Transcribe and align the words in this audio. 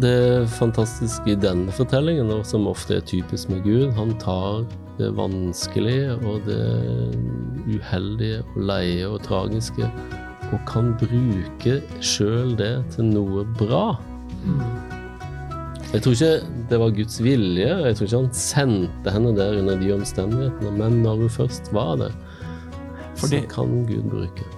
Det 0.00 0.48
fantastiske 0.48 1.34
i 1.34 1.36
denne 1.36 1.72
fortellingen, 1.74 2.30
og 2.32 2.46
som 2.48 2.64
ofte 2.70 2.96
er 2.96 3.04
typisk 3.04 3.50
med 3.52 3.60
Gud, 3.66 3.90
han 3.92 4.14
tar 4.22 4.62
det 4.96 5.10
vanskelige 5.18 6.14
og 6.24 6.46
det 6.46 6.62
uheldige 7.68 8.40
og 8.40 8.62
leie 8.70 9.08
og 9.08 9.20
tragiske, 9.26 9.90
og 10.52 10.64
kan 10.68 10.94
bruke 11.00 11.76
sjøl 12.00 12.54
det 12.56 12.72
til 12.94 13.10
noe 13.12 13.44
bra. 13.60 13.98
Jeg 15.92 16.00
tror 16.00 16.16
ikke 16.16 16.64
det 16.70 16.80
var 16.80 16.96
Guds 16.96 17.20
vilje, 17.20 17.68
jeg 17.68 17.96
tror 17.98 18.08
ikke 18.08 18.22
han 18.22 18.32
sendte 18.32 19.12
henne 19.12 19.36
der 19.36 19.60
under 19.60 19.76
de 19.76 19.92
omstendighetene, 19.92 20.72
men 20.80 21.02
når 21.04 21.26
hun 21.26 21.36
først 21.36 21.68
var 21.76 21.98
det, 22.00 22.12
så 23.20 23.44
kan 23.52 23.82
Gud 23.86 24.08
bruke. 24.08 24.48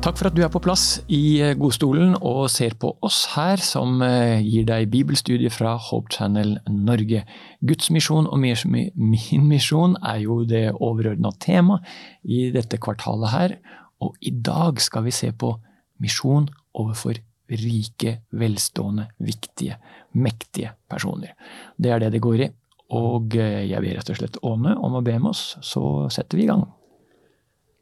Takk 0.00 0.16
for 0.16 0.30
at 0.30 0.36
du 0.36 0.40
er 0.40 0.48
på 0.48 0.62
plass 0.64 1.02
i 1.12 1.42
eh, 1.44 1.52
godstolen 1.60 2.14
og 2.24 2.46
ser 2.48 2.72
på 2.80 2.94
oss 3.04 3.18
her, 3.34 3.60
som 3.60 4.00
eh, 4.00 4.40
gir 4.40 4.64
deg 4.64 4.88
bibelstudie 4.88 5.52
fra 5.52 5.74
Hope 5.76 6.08
Channel 6.14 6.54
Norge. 6.72 7.20
Guds 7.60 7.90
misjon 7.92 8.24
og 8.24 8.40
min 8.40 9.44
misjon 9.50 9.98
er 10.00 10.22
jo 10.22 10.38
det 10.48 10.70
overordna 10.72 11.34
tema 11.44 11.82
i 12.24 12.46
dette 12.54 12.80
kvartalet 12.80 13.34
her. 13.34 13.54
Og 14.00 14.16
i 14.24 14.32
dag 14.32 14.80
skal 14.80 15.04
vi 15.04 15.12
se 15.12 15.34
på 15.36 15.52
misjon 16.00 16.48
overfor 16.80 17.20
rike, 17.60 18.22
velstående, 18.32 19.10
viktige, 19.20 19.76
mektige 20.16 20.72
personer. 20.88 21.36
Det 21.76 21.92
er 21.92 22.00
det 22.06 22.14
det 22.16 22.24
går 22.24 22.46
i. 22.46 22.52
Og 22.96 23.36
eh, 23.36 23.66
jeg 23.68 23.84
vil 23.84 24.00
rett 24.00 24.16
og 24.16 24.24
slett 24.24 24.40
Åne 24.48 24.78
om 24.80 24.96
å 24.96 25.04
be 25.04 25.20
med 25.20 25.34
oss, 25.34 25.58
så 25.60 26.08
setter 26.08 26.40
vi 26.40 26.48
i 26.48 26.54
gang. 26.54 26.64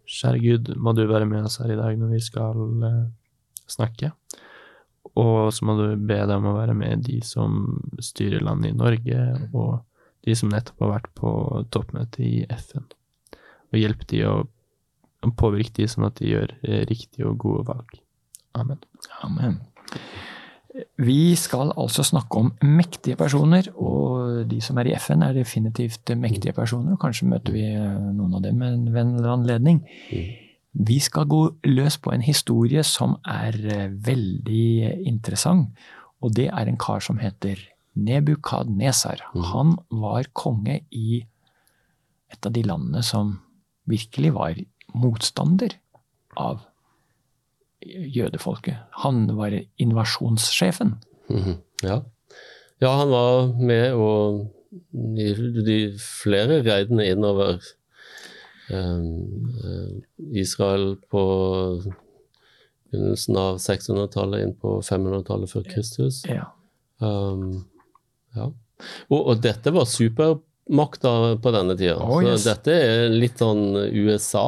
Kjære 0.09 0.41
Gud, 0.41 0.71
må 0.81 0.95
du 0.97 1.05
være 1.09 1.29
med 1.29 1.45
oss 1.45 1.59
her 1.61 1.75
i 1.75 1.79
dag 1.79 1.99
når 2.01 2.15
vi 2.15 2.21
skal 2.25 2.85
eh, 2.89 3.03
snakke. 3.69 4.13
Og 5.19 5.53
så 5.55 5.67
må 5.67 5.75
du 5.79 5.85
be 5.97 6.17
deg 6.17 6.35
om 6.37 6.49
å 6.51 6.57
være 6.57 6.77
med 6.79 7.05
de 7.09 7.19
som 7.25 7.79
styrer 8.03 8.45
landet 8.45 8.73
i 8.73 8.79
Norge, 8.79 9.25
og 9.53 9.83
de 10.27 10.37
som 10.37 10.53
nettopp 10.53 10.85
har 10.85 10.95
vært 10.97 11.11
på 11.19 11.33
toppmøte 11.75 12.25
i 12.25 12.45
FN. 12.57 12.87
Og 13.73 13.81
hjelpe 13.81 14.09
de 14.11 14.25
å 14.29 14.37
påvirke 15.39 15.75
de 15.81 15.89
sånn 15.91 16.09
at 16.09 16.21
de 16.21 16.33
gjør 16.33 16.55
eh, 16.63 16.85
riktige 16.89 17.29
og 17.29 17.41
gode 17.45 17.67
valg. 17.69 18.01
Amen. 18.59 18.81
Amen. 19.25 19.61
Vi 20.99 21.35
skal 21.39 21.73
altså 21.75 22.05
snakke 22.07 22.39
om 22.39 22.51
mektige 22.63 23.17
personer, 23.19 23.67
og 23.75 24.45
de 24.51 24.61
som 24.63 24.79
er 24.79 24.91
i 24.91 24.95
FN 24.99 25.25
er 25.27 25.35
definitivt 25.37 26.13
mektige 26.19 26.55
personer, 26.55 26.95
og 26.95 27.01
kanskje 27.03 27.31
møter 27.31 27.55
vi 27.55 27.65
noen 27.73 28.37
av 28.39 28.45
dem 28.45 28.61
ved 28.63 28.77
en 28.77 28.93
eller 28.93 29.03
annen 29.03 29.33
anledning. 29.33 29.81
Vi 30.79 30.99
skal 31.03 31.27
gå 31.27 31.41
løs 31.67 31.97
på 31.99 32.13
en 32.15 32.23
historie 32.23 32.85
som 32.87 33.17
er 33.27 33.57
eh, 33.67 33.89
veldig 33.91 35.09
interessant, 35.11 35.73
og 36.23 36.35
det 36.37 36.49
er 36.53 36.69
en 36.69 36.79
kar 36.79 37.03
som 37.03 37.19
heter 37.19 37.59
Nebukadnesar. 37.99 39.25
Han 39.51 39.75
var 39.91 40.31
konge 40.37 40.83
i 40.95 41.25
et 42.31 42.47
av 42.47 42.55
de 42.55 42.63
landene 42.63 43.03
som 43.03 43.39
virkelig 43.89 44.35
var 44.37 44.61
motstander 44.95 45.75
av 46.39 46.68
jødefolket. 47.87 48.77
Han 49.05 49.27
var 49.39 49.55
invasjonssjefen. 49.79 50.97
Mhm, 51.31 51.59
Ja. 51.83 52.03
ja, 52.81 52.91
han 52.99 53.11
var 53.11 53.53
med 53.59 53.93
og 53.95 54.47
i 55.19 55.33
de 55.65 55.77
flere 55.99 56.59
reidene 56.67 57.07
innover 57.09 57.61
eh, 58.71 59.03
Israel 60.33 60.97
på 61.11 61.23
begynnelsen 62.91 63.37
av 63.37 63.59
600-tallet 63.63 64.45
inn 64.45 64.55
på 64.61 64.79
500-tallet 64.85 65.51
før 65.53 65.67
Kristus. 65.69 66.23
Ja. 66.29 66.49
Um, 67.05 67.67
ja. 68.37 68.49
Og, 69.11 69.21
og 69.21 69.43
dette 69.45 69.73
var 69.75 69.89
supermakter 69.91 71.37
på 71.43 71.53
denne 71.55 71.77
tida. 71.79 71.99
Oh, 72.01 72.23
yes. 72.25 72.45
Så 72.45 72.55
dette 72.55 72.77
er 72.79 73.13
litt 73.13 73.41
sånn 73.43 73.75
USA, 73.93 74.47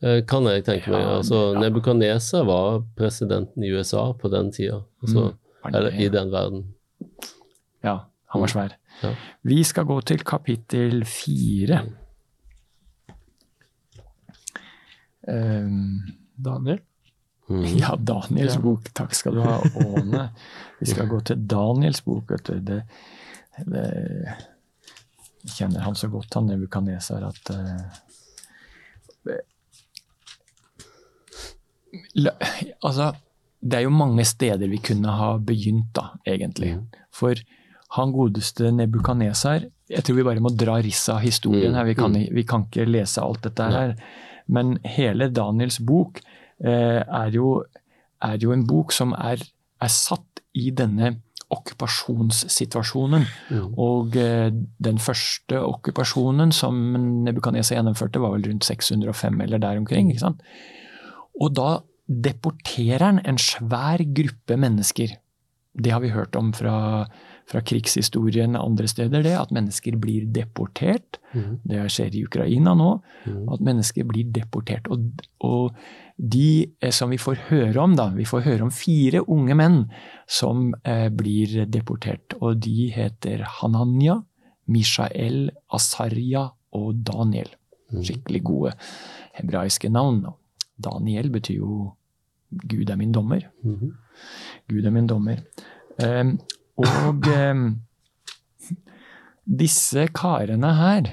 kan 0.00 0.46
jeg 0.48 0.64
tenke 0.64 0.92
meg. 0.92 1.04
Altså, 1.18 1.40
ja. 1.54 1.60
Nebukadneser 1.60 2.44
var 2.48 2.82
presidenten 2.96 3.64
i 3.66 3.72
USA 3.74 4.06
på 4.16 4.30
den 4.32 4.48
tida. 4.54 4.82
Altså, 5.04 5.30
mm. 5.30 5.74
Eller 5.74 5.96
i 6.00 6.08
den 6.08 6.30
verden. 6.32 6.62
Ja, 7.84 7.98
han 8.32 8.40
var 8.44 8.52
svær. 8.52 8.76
Ja. 9.02 9.14
Vi 9.44 9.62
skal 9.64 9.84
gå 9.88 9.98
til 10.08 10.24
kapittel 10.24 11.04
fire. 11.08 11.82
Um, 15.28 16.00
Daniel? 16.36 16.80
Mm. 17.50 17.64
ja, 17.82 17.96
Daniels 17.96 18.54
Ja. 18.54 18.60
bok. 18.60 18.88
Takk 18.94 19.14
skal 19.14 19.36
du 19.36 19.42
ha, 19.44 19.58
Åne. 19.84 20.30
Vi 20.80 20.86
skal 20.86 21.08
gå 21.10 21.20
til 21.28 21.44
Daniels 21.50 22.00
bok. 22.06 22.30
vet 22.30 22.46
du. 22.46 22.60
Det, 22.60 22.80
det, 23.66 23.84
jeg 25.44 25.54
kjenner 25.56 25.84
han 25.84 25.94
så 25.96 26.08
godt, 26.12 26.34
han 26.34 26.46
Nebukadnesar, 26.48 27.24
at 27.28 27.50
eh, 27.52 28.00
la, 29.28 29.38
Altså, 32.86 33.12
det 33.60 33.78
er 33.78 33.84
jo 33.84 33.92
mange 33.92 34.24
steder 34.24 34.70
vi 34.70 34.80
kunne 34.84 35.12
ha 35.18 35.34
begynt, 35.38 35.90
da, 35.96 36.10
egentlig. 36.26 36.76
For 37.12 37.38
han 37.96 38.12
godeste 38.14 38.70
Nebukadnesar 38.70 39.66
Jeg 39.90 40.04
tror 40.06 40.14
vi 40.20 40.22
bare 40.26 40.42
må 40.42 40.52
dra 40.54 40.76
risset 40.78 41.16
av 41.16 41.24
historien 41.24 41.74
her. 41.74 41.88
Vi 41.88 41.96
kan, 41.98 42.14
vi 42.14 42.44
kan 42.46 42.68
ikke 42.68 42.86
lese 42.86 43.22
alt 43.24 43.42
dette 43.42 43.66
her. 43.74 43.96
Men 44.46 44.76
hele 44.86 45.26
Daniels 45.34 45.80
bok 45.82 46.20
eh, 46.62 47.00
er, 47.02 47.32
jo, 47.34 47.64
er 48.22 48.38
jo 48.38 48.54
en 48.54 48.62
bok 48.66 48.94
som 48.94 49.16
er, 49.18 49.42
er 49.82 49.90
satt 49.90 50.44
i 50.54 50.70
denne 50.70 51.16
okkupasjonssituasjonen. 51.50 53.26
Og 53.74 54.14
eh, 54.18 54.50
den 54.78 55.02
første 55.02 55.58
okkupasjonen 55.58 56.54
som 56.54 56.78
Nebukadnesar 57.26 57.80
gjennomførte, 57.80 58.22
var 58.22 58.36
vel 58.36 58.46
rundt 58.52 58.66
605 58.70 59.40
eller 59.46 59.58
der 59.58 59.82
omkring. 59.82 60.12
ikke 60.14 60.22
sant? 60.22 60.46
Og 61.40 61.54
da 61.56 61.80
deporterer 62.10 63.04
han 63.06 63.20
en 63.24 63.38
svær 63.38 64.02
gruppe 64.16 64.56
mennesker. 64.58 65.16
Det 65.80 65.92
har 65.94 66.02
vi 66.02 66.10
hørt 66.10 66.34
om 66.34 66.50
fra, 66.52 67.06
fra 67.46 67.60
krigshistorien 67.62 68.58
andre 68.58 68.88
steder, 68.90 69.22
det, 69.22 69.36
at 69.38 69.52
mennesker 69.54 69.94
blir 70.02 70.26
deportert. 70.34 71.20
Det 71.62 71.84
skjer 71.94 72.16
i 72.18 72.24
Ukraina 72.26 72.74
nå. 72.74 72.90
At 73.54 73.62
mennesker 73.62 74.08
blir 74.10 74.32
deportert. 74.34 74.90
Og, 74.90 75.22
og 75.46 75.76
de 76.18 76.66
eh, 76.82 76.90
som 76.90 77.14
vi 77.14 77.20
får 77.22 77.46
høre 77.48 77.78
om, 77.80 77.94
da, 77.96 78.10
vi 78.16 78.26
får 78.28 78.42
høre 78.48 78.66
om 78.66 78.74
fire 78.74 79.22
unge 79.22 79.54
menn 79.56 79.78
som 80.26 80.74
eh, 80.82 81.06
blir 81.08 81.64
deportert. 81.70 82.34
Og 82.40 82.58
de 82.66 82.90
heter 82.92 83.46
Hananya, 83.60 84.20
Mishael, 84.66 85.48
Asarya 85.72 86.48
og 86.76 87.06
Daniel. 87.06 87.54
Skikkelig 87.90 88.42
gode 88.46 88.74
hebraiske 89.38 89.88
navn. 89.90 90.26
Daniel 90.82 91.30
betyr 91.32 91.60
jo 91.60 91.74
Gud 92.50 92.90
er 92.90 92.98
min 92.98 93.12
dommer. 93.14 93.44
Mhm. 93.62 93.92
Gud 94.68 94.86
er 94.86 94.94
min 94.94 95.06
dommer. 95.06 95.42
Ehm, 96.02 96.38
og 96.80 97.26
ehm, 97.30 97.66
disse 99.46 100.08
karene 100.14 100.72
her, 100.78 101.10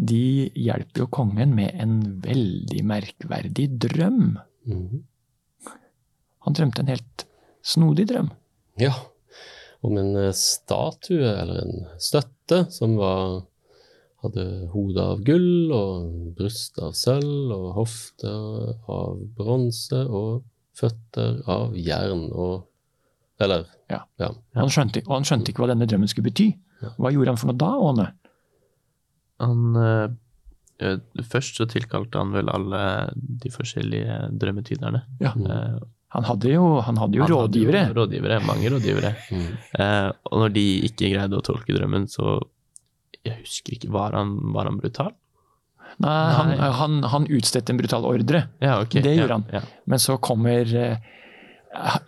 de 0.00 0.50
hjelper 0.56 1.04
jo 1.04 1.08
kongen 1.12 1.54
med 1.56 1.76
en 1.76 1.96
veldig 2.24 2.84
merkverdig 2.88 3.68
drøm. 3.80 4.36
Mhm. 4.68 5.02
Han 6.46 6.56
drømte 6.56 6.84
en 6.84 6.92
helt 6.94 7.26
snodig 7.62 8.08
drøm. 8.08 8.30
Ja. 8.80 8.94
Om 9.84 9.96
en 10.00 10.16
eh, 10.16 10.32
statue 10.36 11.24
eller 11.24 11.62
en 11.64 11.86
støtte 12.00 12.64
som 12.72 12.96
var 13.00 13.42
hadde 14.24 14.46
hode 14.74 15.04
av 15.12 15.20
gull 15.24 15.72
og 15.72 16.32
bryst 16.36 16.78
av 16.82 16.94
sølv 16.98 17.52
og 17.54 17.68
hofter 17.78 18.74
av 18.90 19.20
bronse 19.36 20.02
og 20.06 20.42
føtter 20.76 21.40
av 21.50 21.76
jern 21.76 22.28
og 22.30 22.66
Eller 23.40 23.64
Ja. 23.88 24.02
ja. 24.20 24.34
Han 24.54 24.68
skjønte, 24.68 25.00
og 25.06 25.14
han 25.14 25.24
skjønte 25.24 25.48
ikke 25.48 25.62
hva 25.62 25.70
denne 25.70 25.86
drømmen 25.88 26.10
skulle 26.12 26.28
bety. 26.28 26.50
Hva 27.00 27.08
gjorde 27.08 27.32
han 27.32 27.38
for 27.40 27.48
noe 27.48 27.56
da, 27.56 27.70
Åne? 27.88 28.04
Han 29.40 29.78
eh, 29.80 30.12
eh, 30.84 30.98
Først 31.24 31.56
så 31.56 31.64
tilkalte 31.64 32.20
han 32.20 32.34
vel 32.36 32.52
alle 32.52 32.82
de 33.16 33.52
forskjellige 33.54 34.18
drømmetyderne. 34.36 35.00
Ja. 35.24 35.32
Mm. 35.32 35.80
Han 36.10 36.26
hadde 36.26 36.52
jo, 36.52 36.66
han 36.84 36.98
hadde 36.98 37.16
jo 37.16 37.24
han 37.24 37.36
hadde 37.38 37.64
jo 37.64 37.96
rådgivere, 37.96 38.40
mange 38.44 38.70
rådgivere. 38.72 39.14
Mm. 39.30 39.50
Eh, 39.78 40.08
og 40.28 40.40
når 40.44 40.54
de 40.56 40.64
ikke 40.90 41.12
greide 41.14 41.38
å 41.38 41.44
tolke 41.46 41.76
drømmen, 41.76 42.08
så 42.10 42.40
Jeg 43.26 43.42
husker 43.42 43.76
ikke, 43.76 43.90
var 43.92 44.14
han, 44.16 44.36
var 44.54 44.70
han 44.70 44.78
brutal? 44.80 45.12
Nei, 46.00 46.32
han, 46.32 46.52
Nei. 46.54 46.68
han, 46.78 46.98
han 47.12 47.26
utstedte 47.28 47.74
en 47.74 47.80
brutal 47.80 48.06
ordre. 48.08 48.44
Ja, 48.62 48.78
ok. 48.84 48.94
Det 49.02 49.10
ja, 49.12 49.22
gjorde 49.22 49.40
han. 49.40 49.46
Ja. 49.52 49.60
Men 49.90 50.00
så 50.00 50.16
kommer 50.22 50.70
eh, 50.78 51.08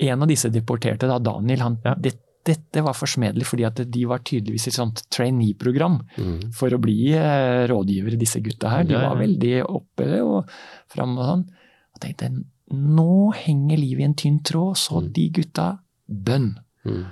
en 0.09 0.23
av 0.23 0.31
disse 0.31 0.49
deporterte, 0.55 1.09
da, 1.11 1.19
Daniel, 1.19 1.65
han, 1.67 1.77
det, 2.01 2.15
dette 2.47 2.83
var 2.83 2.97
forsmedelig 2.99 3.47
fordi 3.47 3.67
at 3.69 3.83
de 3.95 4.05
var 4.11 4.23
tydeligvis 4.27 4.69
et 4.71 4.77
sånt 4.79 5.05
trainee-program 5.15 6.01
mm. 6.17 6.39
for 6.59 6.75
å 6.75 6.81
bli 6.83 7.13
eh, 7.19 7.65
rådgivere, 7.71 8.19
disse 8.19 8.41
gutta 8.43 8.73
her. 8.73 8.87
De 8.89 8.97
var 8.99 9.19
veldig 9.21 9.55
oppe 9.67 10.09
og 10.23 10.51
fram 10.95 11.19
og 11.19 11.29
sånn. 11.29 11.45
Og 11.93 12.03
tenkte, 12.03 12.31
nå 12.73 13.33
henger 13.37 13.79
livet 13.83 14.03
i 14.03 14.09
en 14.09 14.17
tynn 14.19 14.41
tråd, 14.47 14.79
så 14.81 15.03
Mm. 15.03 15.11
de 15.19 15.29
gutta 15.37 15.67
bønn. 16.09 16.49
Mm. 16.89 17.05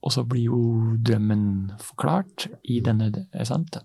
Og 0.00 0.14
så 0.14 0.24
blir 0.24 0.48
jo 0.48 0.60
drømmen 0.96 1.44
forklart 1.82 2.48
i 2.72 2.80
denne 2.84 3.10
er 3.12 3.48
sant? 3.48 3.76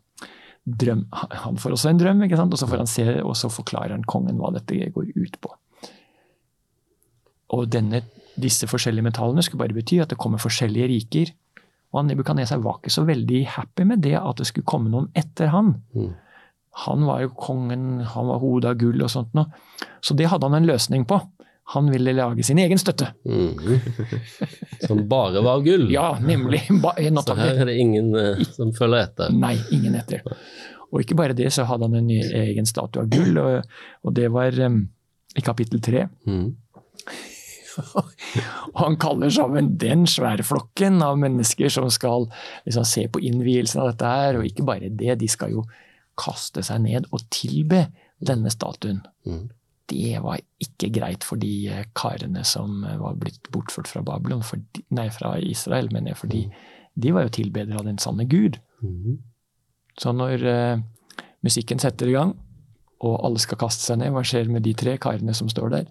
Drøm, 0.66 1.06
Han 1.12 1.60
får 1.62 1.76
også 1.76 1.92
en 1.92 2.00
drøm, 2.00 2.24
ikke 2.26 2.40
sant? 2.40 2.54
og 2.54 2.60
så 2.60 2.68
får 2.68 2.82
han 2.82 2.90
se, 2.90 3.06
og 3.22 3.36
så 3.38 3.52
forklarer 3.52 3.94
han 3.94 4.08
kongen 4.08 4.40
hva 4.40 4.54
dette 4.56 4.90
går 4.96 5.12
ut 5.14 5.40
på. 5.44 5.52
Og 7.56 7.68
denne, 7.70 8.02
disse 8.42 8.68
forskjellige 8.68 9.06
metallene 9.06 9.44
skulle 9.46 9.62
bare 9.62 9.78
bety 9.78 10.00
at 10.02 10.10
det 10.10 10.18
kommer 10.18 10.42
forskjellige 10.42 10.90
riker. 10.90 11.34
Og 11.94 12.02
han 12.02 12.10
Nebukadnesar 12.10 12.64
var 12.64 12.80
ikke 12.80 12.96
så 12.96 13.06
veldig 13.08 13.46
happy 13.56 13.86
med 13.88 14.02
det 14.04 14.16
at 14.20 14.40
det 14.40 14.50
skulle 14.50 14.68
komme 14.68 14.90
noen 14.92 15.12
etter 15.16 15.52
han. 15.54 15.76
Mm. 15.96 16.14
Han 16.86 17.06
var 17.08 17.22
jo 17.24 17.36
kongen, 17.40 17.86
han 18.04 18.28
var 18.28 18.42
hodet 18.42 18.74
av 18.74 18.80
gull 18.82 19.06
og 19.06 19.12
sånt 19.12 19.36
noe. 19.38 19.48
Så 20.04 20.18
det 20.18 20.28
hadde 20.32 20.50
han 20.50 20.58
en 20.58 20.68
løsning 20.68 21.06
på. 21.08 21.22
Han 21.74 21.90
ville 21.90 22.14
lage 22.14 22.44
sin 22.46 22.60
egen 22.62 22.78
støtte. 22.78 23.08
Mm. 23.26 23.80
Som 24.86 25.08
bare 25.10 25.42
var 25.42 25.64
gull. 25.66 25.88
Ja, 25.94 26.12
nemlig. 26.22 26.62
Så 27.26 27.38
her 27.40 27.62
er 27.64 27.66
det 27.66 27.78
ingen 27.82 28.12
uh, 28.14 28.44
som 28.54 28.74
følger 28.76 29.08
etter. 29.08 29.34
Nei, 29.34 29.56
ingen 29.74 29.98
etter. 29.98 30.22
Og 30.92 31.02
ikke 31.02 31.18
bare 31.18 31.38
det, 31.38 31.50
så 31.54 31.66
hadde 31.66 31.90
han 31.90 31.98
en 31.98 32.12
egen 32.14 32.70
statue 32.70 33.02
av 33.02 33.10
gull, 33.10 33.40
og, 33.42 33.80
og 34.06 34.14
det 34.16 34.30
var 34.34 34.60
um, 34.62 34.84
i 35.36 35.44
kapittel 35.44 35.82
tre. 35.84 36.06
Mm. 36.30 36.54
Og 38.74 38.80
han 38.80 38.96
kaller 39.02 39.32
sammen 39.34 39.74
den 39.82 40.06
svære 40.08 40.46
flokken 40.48 41.02
av 41.04 41.18
mennesker 41.20 41.72
som 41.74 41.90
skal 41.92 42.30
liksom, 42.66 42.86
se 42.88 43.08
på 43.12 43.22
innvielsen 43.28 43.82
av 43.84 43.92
dette 43.92 44.14
her, 44.14 44.40
og 44.40 44.48
ikke 44.48 44.66
bare 44.68 44.92
det, 44.92 45.18
de 45.20 45.30
skal 45.32 45.52
jo 45.56 45.66
kaste 46.16 46.64
seg 46.64 46.84
ned 46.86 47.10
og 47.12 47.26
tilbe 47.34 47.88
denne 48.24 48.52
statuen. 48.54 49.02
Mm. 49.28 49.50
Det 49.86 50.18
var 50.24 50.40
ikke 50.64 50.90
greit 50.96 51.26
for 51.28 51.38
de 51.38 51.52
eh, 51.70 51.84
karene 51.98 52.42
som 52.48 52.82
eh, 52.88 52.98
var 52.98 53.18
blitt 53.22 53.52
bortført 53.54 53.90
fra 53.92 54.02
Babylon, 54.06 54.42
fordi, 54.46 54.82
nei, 54.98 55.10
fra 55.14 55.36
Israel, 55.38 55.92
mener 55.94 56.14
jeg, 56.14 56.22
fordi 56.24 56.42
de 56.96 57.12
var 57.14 57.28
jo 57.28 57.36
tilbedere 57.38 57.78
av 57.78 57.86
den 57.86 58.00
sanne 58.02 58.26
Gud. 58.30 58.58
Mm. 58.82 59.20
Så 60.00 60.12
når 60.16 60.42
uh, 60.48 60.82
musikken 61.46 61.80
setter 61.80 62.10
i 62.10 62.16
gang, 62.16 62.34
og 63.06 63.20
alle 63.28 63.40
skal 63.44 63.60
kaste 63.62 63.84
seg 63.86 64.00
ned, 64.02 64.14
hva 64.16 64.24
skjer 64.26 64.50
med 64.52 64.66
de 64.66 64.74
tre 64.78 64.96
karene 65.02 65.36
som 65.38 65.52
står 65.52 65.74
der? 65.76 65.86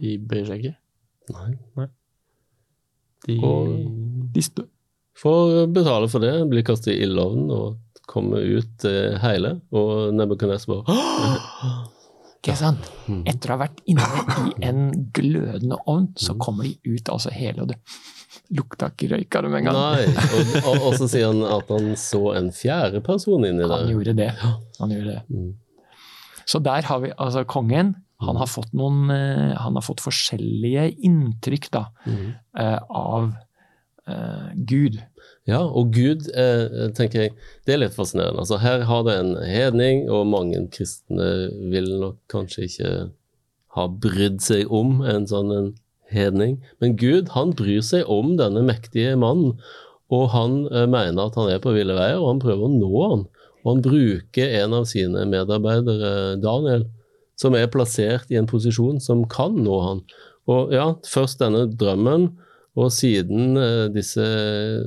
De 0.00 0.16
bøyer 0.22 0.48
seg 0.48 0.64
ikke. 0.64 0.76
Nei. 1.34 1.88
De 3.26 3.38
Og- 3.44 3.74
De 4.32 4.42
stå 4.42 4.64
Får 5.20 5.66
betale 5.74 6.06
for 6.08 6.22
det, 6.22 6.32
blir 6.48 6.64
kastet 6.64 6.94
i 6.94 7.02
ildovnen 7.04 7.50
og 7.52 8.00
kommer 8.08 8.40
ut 8.40 8.86
uh, 8.88 9.18
hele. 9.20 9.58
Og 9.76 10.14
Nebukadnes 10.16 10.64
bare 10.70 10.86
Ikke 12.40 12.56
sant? 12.56 12.86
Mm. 13.04 13.20
Etter 13.28 13.50
å 13.52 13.56
ha 13.58 13.60
vært 13.66 13.82
inne 13.90 14.06
i 14.48 14.54
en 14.64 14.86
glødende 15.12 15.76
ovn, 15.84 16.06
så 16.16 16.32
kommer 16.40 16.64
de 16.64 16.78
ut 16.96 17.10
altså 17.12 17.32
hele, 17.36 17.66
og 17.66 17.68
det 17.74 17.76
lukta 18.56 18.88
ikke 18.90 19.10
røyk 19.12 19.36
av 19.36 19.44
dem 19.44 19.56
engang. 19.58 19.76
Nei. 19.76 20.06
Og, 20.08 20.54
og, 20.64 20.86
og 20.88 20.94
så 20.96 21.08
sier 21.12 21.28
han 21.28 21.42
at 21.44 21.68
han 21.70 21.90
så 22.00 22.22
en 22.38 22.48
fjerde 22.54 23.02
person 23.04 23.44
inni 23.46 23.66
Han 23.68 23.90
gjorde 23.92 24.14
det. 24.18 24.30
Han 24.80 24.94
gjorde 24.94 25.18
det. 25.18 25.22
Mm. 25.28 25.50
Så 26.48 26.62
der 26.64 26.88
har 26.88 27.02
vi 27.04 27.12
altså 27.16 27.44
kongen. 27.46 27.92
Han 28.24 28.36
har 28.40 28.48
fått 28.50 28.72
noen 28.76 29.08
eh, 29.14 29.52
Han 29.56 29.76
har 29.78 29.84
fått 29.86 30.02
forskjellige 30.04 30.88
inntrykk 31.08 31.70
da, 31.72 31.84
Mm. 32.08 32.26
eh, 32.58 32.78
av 32.90 33.30
uh, 34.10 34.48
Gud. 34.56 34.98
Ja, 35.48 35.62
og 35.64 35.94
Gud, 35.94 36.28
eh, 36.36 36.90
tenker 36.94 37.24
jeg, 37.24 37.36
det 37.66 37.74
er 37.74 37.80
litt 37.82 37.96
fascinerende. 37.96 38.42
Altså, 38.42 38.58
her 38.60 38.84
har 38.86 39.04
det 39.06 39.16
en 39.18 39.32
hedning, 39.40 40.04
og 40.12 40.28
mange 40.28 40.60
kristne 40.74 41.30
vil 41.72 41.88
nok 42.02 42.18
kanskje 42.30 42.66
ikke 42.66 42.90
ha 43.76 43.86
brydd 43.88 44.42
seg 44.44 44.70
om 44.74 45.00
en 45.06 45.26
sånn 45.30 45.54
en 45.54 45.70
hedning. 46.10 46.58
Men 46.82 46.96
Gud, 47.00 47.32
han 47.36 47.54
bryr 47.56 47.82
seg 47.86 48.08
om 48.10 48.34
denne 48.38 48.62
mektige 48.66 49.16
mannen, 49.18 49.56
og 50.10 50.30
han 50.34 50.64
eh, 50.68 50.88
mener 50.90 51.28
at 51.28 51.38
han 51.38 51.50
er 51.52 51.62
på 51.62 51.74
ville 51.74 51.96
veier, 51.96 52.18
og 52.20 52.34
han 52.34 52.42
prøver 52.42 52.66
å 52.66 52.72
nå 52.74 53.04
han. 53.08 53.26
Og 53.62 53.68
han 53.74 53.84
bruker 53.84 54.56
en 54.62 54.74
av 54.80 54.88
sine 54.90 55.24
medarbeidere, 55.28 56.36
Daniel, 56.42 56.86
som 57.40 57.56
er 57.56 57.70
plassert 57.72 58.30
i 58.32 58.38
en 58.40 58.48
posisjon 58.50 59.00
som 59.00 59.24
kan 59.30 59.56
nå 59.64 59.80
han. 59.84 60.04
Og 60.50 60.72
ja, 60.74 60.90
først 61.08 61.40
denne 61.40 61.66
drømmen, 61.80 62.30
og 62.78 62.92
siden 62.94 63.58
eh, 63.58 63.88
disse 63.94 64.26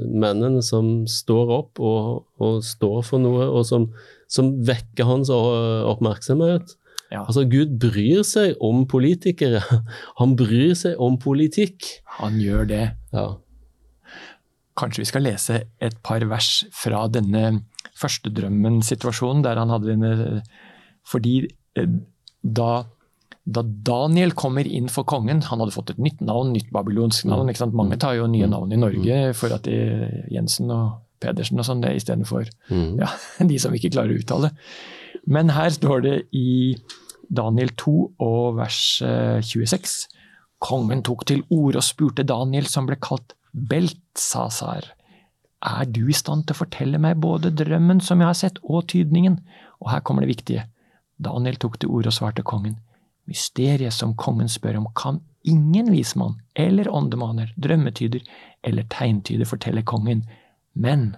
mennene 0.07 0.63
som 0.63 1.03
står 1.09 1.51
opp 1.57 1.81
og, 1.83 2.23
og 2.39 2.61
står 2.63 3.01
for 3.07 3.23
noe, 3.23 3.49
og 3.49 3.65
som, 3.67 3.89
som 4.31 4.53
vekker 4.65 5.07
hans 5.09 5.31
oppmerksomhet. 5.33 6.77
Ja. 7.13 7.21
Altså, 7.27 7.43
Gud 7.45 7.75
bryr 7.81 8.23
seg 8.25 8.57
om 8.63 8.87
politikere. 8.89 9.61
Han 10.19 10.37
bryr 10.39 10.73
seg 10.77 11.01
om 11.01 11.19
politikk. 11.21 11.85
Han 12.19 12.39
gjør 12.41 12.69
det. 12.71 12.85
Ja. 13.13 13.27
Kanskje 14.79 15.03
vi 15.03 15.09
skal 15.11 15.27
lese 15.27 15.59
et 15.83 15.99
par 16.05 16.23
vers 16.25 16.63
fra 16.73 17.05
denne 17.13 17.61
første 17.99 18.31
drømmen-situasjonen, 18.33 19.43
der 19.45 19.59
han 19.61 19.69
hadde 19.69 19.91
denne 19.91 20.39
Fordi 21.05 21.43
eh, 21.77 21.91
da, 22.41 22.71
da 23.45 23.61
Daniel 23.61 24.31
kommer 24.39 24.63
inn 24.63 24.85
for 24.87 25.03
kongen 25.03 25.41
Han 25.49 25.59
hadde 25.59 25.73
fått 25.75 25.89
et 25.91 25.97
nytt 25.99 26.21
navn, 26.23 26.53
nytt 26.55 26.69
babylonsk 26.71 27.25
navn. 27.27 27.49
ikke 27.51 27.59
sant? 27.59 27.73
Mange 27.75 27.97
tar 27.99 28.15
jo 28.15 28.27
nye 28.31 28.47
navn 28.47 28.71
i 28.71 28.77
Norge 28.79 29.33
for 29.35 29.51
at 29.51 29.63
de, 29.67 29.73
Jensen 30.31 30.71
og 30.71 31.01
Pedersen 31.19 31.59
og 31.59 31.65
sånn, 31.67 31.81
det 31.83 31.91
istedenfor 31.97 32.47
Mm. 32.71 32.99
ja, 32.99 33.09
de 33.51 33.59
som 33.59 33.73
ikke 33.75 33.91
klarer 33.91 34.15
å 34.15 34.19
uttale. 34.23 34.51
Men 35.27 35.49
her 35.55 35.69
står 35.75 36.01
det 36.03 36.15
i 36.35 36.75
Daniel 37.29 37.69
2 37.79 37.93
og 38.23 38.55
vers 38.57 38.79
eh, 39.03 39.39
26. 39.41 40.07
Kongen 40.63 41.03
tok 41.03 41.25
til 41.27 41.43
orde 41.51 41.79
og 41.79 41.83
spurte 41.83 42.23
Daniel, 42.27 42.65
som 42.67 42.85
ble 42.87 42.95
kalt 42.99 43.35
Beltsasar. 43.53 44.85
Er 45.63 45.85
du 45.87 46.01
i 46.09 46.15
stand 46.15 46.45
til 46.47 46.55
å 46.55 46.59
fortelle 46.63 46.99
meg 46.99 47.19
både 47.23 47.51
drømmen 47.55 48.01
som 48.03 48.19
jeg 48.19 48.27
har 48.29 48.37
sett, 48.39 48.59
og 48.63 48.87
tydningen? 48.91 49.37
Og 49.83 49.91
her 49.93 50.01
kommer 50.03 50.23
det 50.25 50.31
viktige. 50.35 50.65
Daniel 51.23 51.55
tok 51.61 51.77
til 51.79 51.91
orde 51.93 52.11
og 52.11 52.15
svarte 52.17 52.43
kongen. 52.43 52.75
Mysteriet 53.25 53.93
som 53.93 54.15
kongen 54.19 54.49
spør 54.51 54.77
om, 54.81 54.87
kan 54.95 55.21
ingen 55.43 55.91
vismann 55.91 56.41
eller 56.55 56.89
åndemaner, 56.91 57.53
drømmetyder 57.57 58.23
eller 58.63 58.83
tegntyder 58.89 59.45
fortelle 59.45 59.83
kongen, 59.83 60.25
men 60.73 61.15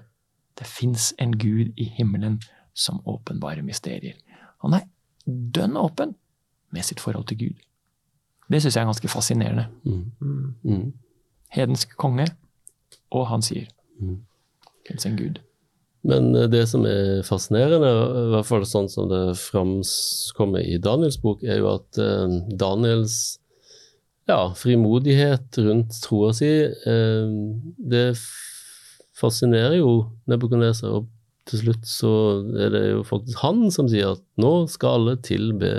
det 0.60 0.68
fins 0.68 1.13
en 1.19 1.38
gud 1.38 1.74
i 1.78 1.84
himmelen 1.98 2.40
som 2.74 3.02
åpenbare 3.06 3.62
mysterier. 3.62 4.16
Han 4.62 4.74
er 4.74 4.86
dønn 5.25 5.78
åpen 5.78 6.16
med 6.72 6.86
sitt 6.86 7.00
forhold 7.00 7.28
til 7.28 7.38
Gud. 7.38 7.57
Det 8.51 8.62
syns 8.62 8.75
jeg 8.75 8.81
er 8.84 8.90
ganske 8.92 9.10
fascinerende. 9.10 9.66
Mm. 9.84 10.51
Mm. 10.63 10.94
Hedensk 11.50 11.98
konge, 11.98 12.27
og 13.12 13.27
han 13.27 13.41
sier 13.41 13.68
Mm. 14.00 14.25
fins 14.88 15.06
en 15.06 15.15
gud. 15.18 15.39
Men 16.06 16.36
eh, 16.36 16.50
det 16.52 16.66
som 16.72 16.86
er 16.90 17.24
fascinerende, 17.28 17.90
i 17.90 18.28
hvert 18.36 18.50
fall 18.50 18.68
sånn 18.70 18.90
som 18.92 19.10
det 19.12 19.24
framkommer 19.42 20.62
i 20.62 20.78
Daniels 20.82 21.18
bok, 21.22 21.44
er 21.44 21.62
jo 21.62 21.72
at 21.74 22.02
eh, 22.02 22.38
Daniels 22.54 23.40
ja, 24.30 24.40
frimodighet 24.58 25.60
rundt 25.62 25.98
troa 26.02 26.32
si, 26.34 26.52
eh, 26.66 27.36
det 27.78 28.08
fascinerer 29.16 29.80
jo 29.80 29.92
Nebukadneser. 30.30 30.98
Og 30.98 31.12
til 31.50 31.62
slutt 31.62 31.86
så 31.90 32.14
er 32.58 32.74
det 32.74 32.86
jo 32.90 33.04
faktisk 33.06 33.44
han 33.44 33.68
som 33.74 33.90
sier 33.92 34.16
at 34.16 34.24
nå 34.42 34.54
skal 34.72 35.00
alle 35.00 35.20
tilbe 35.26 35.70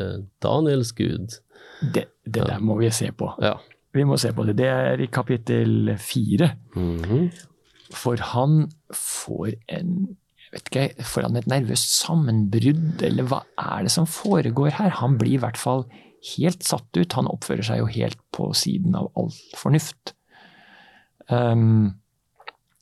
Daniels 0.43 0.95
gud. 0.97 1.41
Det, 1.83 2.07
det 2.25 2.47
der 2.47 2.63
må 2.63 2.79
vi 2.81 2.91
se 2.95 3.11
på. 3.13 3.33
Ja. 3.43 3.57
Vi 3.97 4.05
må 4.07 4.19
se 4.21 4.31
på 4.37 4.45
det. 4.47 4.59
Det 4.59 4.69
er 4.71 5.01
i 5.01 5.11
kapittel 5.13 5.95
fire. 6.01 6.55
Mhm. 6.77 7.29
For 7.95 8.21
han 8.35 8.71
får 8.95 9.57
en 9.69 10.17
jeg 10.47 10.61
vet 10.61 10.69
ikke, 10.71 11.05
Får 11.11 11.25
han 11.27 11.37
et 11.41 11.49
nervøst 11.51 11.91
sammenbrudd, 11.99 13.03
eller 13.05 13.27
hva 13.27 13.41
er 13.59 13.87
det 13.87 13.91
som 13.93 14.07
foregår 14.07 14.77
her? 14.79 14.93
Han 15.03 15.17
blir 15.19 15.35
i 15.35 15.41
hvert 15.43 15.59
fall 15.59 15.83
helt 16.37 16.63
satt 16.65 16.87
ut. 16.97 17.17
Han 17.19 17.29
oppfører 17.31 17.67
seg 17.67 17.81
jo 17.83 17.89
helt 17.91 18.21
på 18.35 18.53
siden 18.57 18.95
av 18.99 19.11
all 19.19 19.33
fornuft. 19.59 20.15
Um, 21.29 21.99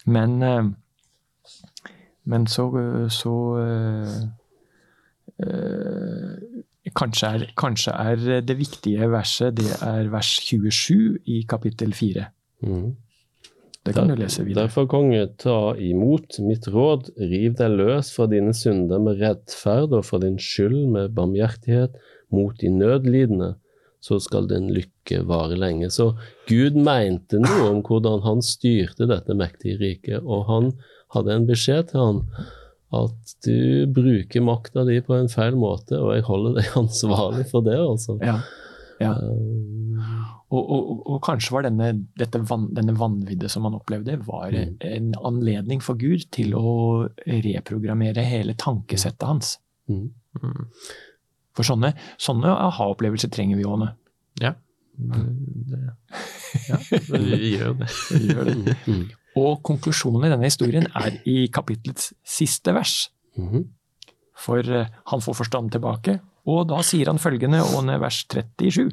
men 0.05 0.43
eh, 0.43 0.65
Men 2.25 2.47
så, 2.47 2.65
så 3.13 3.33
uh, 3.61 4.21
uh, 5.45 6.63
kanskje, 6.97 7.29
er, 7.29 7.43
kanskje 7.57 7.93
er 7.93 8.41
det 8.41 8.57
viktige 8.57 9.11
verset 9.13 9.59
det 9.59 9.75
er 9.85 10.09
vers 10.09 10.31
27 10.41 11.19
i 11.27 11.43
kapittel 11.49 11.93
4. 11.93 12.25
Mhm. 12.65 12.95
Det 13.85 13.93
kan 13.93 14.09
du 14.09 14.17
lese 14.17 14.47
videre. 14.47 14.65
Derfor, 14.65 14.87
konge, 14.89 15.27
ta 15.41 15.75
imot 15.77 16.39
mitt 16.41 16.69
råd, 16.73 17.11
riv 17.21 17.59
deg 17.59 17.77
løs 17.77 18.15
fra 18.15 18.27
dine 18.33 18.55
synder 18.57 19.03
med 19.05 19.21
rettferd 19.21 19.93
og 19.93 20.07
fra 20.09 20.23
din 20.23 20.39
skyld 20.41 20.87
med 20.95 21.13
barmhjertighet 21.19 21.99
mot 22.33 22.57
de 22.63 22.73
nødlidende, 22.73 23.53
så 24.05 24.19
skal 24.21 24.49
din 24.49 24.71
lykke 24.73 25.21
vare 25.29 25.57
lenge. 25.61 25.91
Så 25.93 26.15
Gud 26.49 26.81
mente 26.81 27.41
noe 27.41 27.69
om 27.75 27.85
hvordan 27.85 28.25
han 28.25 28.41
styrte 28.45 29.09
dette 29.11 29.37
mektige 29.37 29.77
riket, 29.81 30.25
og 30.25 30.49
han 30.49 30.73
hadde 31.15 31.37
en 31.37 31.49
beskjed 31.49 31.93
til 31.93 32.01
han 32.01 32.23
at 32.95 33.33
du 33.45 33.87
bruker 33.91 34.45
makta 34.45 34.85
di 34.87 35.01
på 35.05 35.17
en 35.19 35.31
feil 35.33 35.57
måte, 35.59 35.99
og 35.99 36.15
jeg 36.15 36.27
holder 36.29 36.61
deg 36.61 36.77
ansvarlig 36.85 37.49
for 37.53 37.67
det, 37.67 37.81
altså. 37.81 38.17
Ja. 38.25 38.39
Ja. 39.03 39.17
Og, 40.55 40.69
og, 40.71 41.01
og, 41.11 41.17
kanskje 41.25 41.55
var 41.57 41.65
denne, 41.67 41.89
dette 42.21 42.39
van, 42.47 42.69
denne 42.77 42.95
vanviddet 42.99 43.51
som 43.51 43.65
han 43.67 43.75
opplevde, 43.79 44.19
var 44.27 44.53
Mm. 44.55 44.77
en 44.87 45.09
anledning 45.31 45.83
for 45.83 45.99
Gud 45.99 46.27
til 46.35 46.55
å 46.55 47.09
reprogrammere 47.27 48.23
hele 48.29 48.55
tankesettet 48.55 49.27
hans. 49.27 49.57
mm. 49.91 50.05
Mm. 50.43 50.67
For 51.55 51.63
sånne, 51.67 51.93
sånne 52.19 52.51
aha-opplevelser 52.51 53.31
trenger 53.31 53.57
vi, 53.61 53.65
Åne. 53.71 53.93
Ja. 54.43 54.55
Det, 54.95 55.79
ja, 56.69 56.79
vi 57.11 57.53
gjør 57.55 57.69
jo 57.69 57.75
det. 57.79 57.89
Vi 58.11 58.29
gjør 58.33 58.49
det. 58.51 58.75
Mm. 58.91 59.05
Og 59.39 59.63
konklusjonen 59.67 60.27
i 60.27 60.31
denne 60.33 60.47
historien 60.51 60.87
er 60.99 61.17
i 61.31 61.49
kapitlets 61.55 62.13
siste 62.27 62.75
vers. 62.77 63.09
Mhm. 63.39 63.65
For 64.45 64.59
eh, 64.67 64.91
han 65.11 65.23
får 65.23 65.37
forstand 65.45 65.71
tilbake, 65.75 66.19
og 66.51 66.67
da 66.71 66.81
sier 66.87 67.07
han 67.11 67.19
følgende, 67.23 67.63
Åne, 67.79 68.01
vers 68.03 68.25
37. 68.31 68.91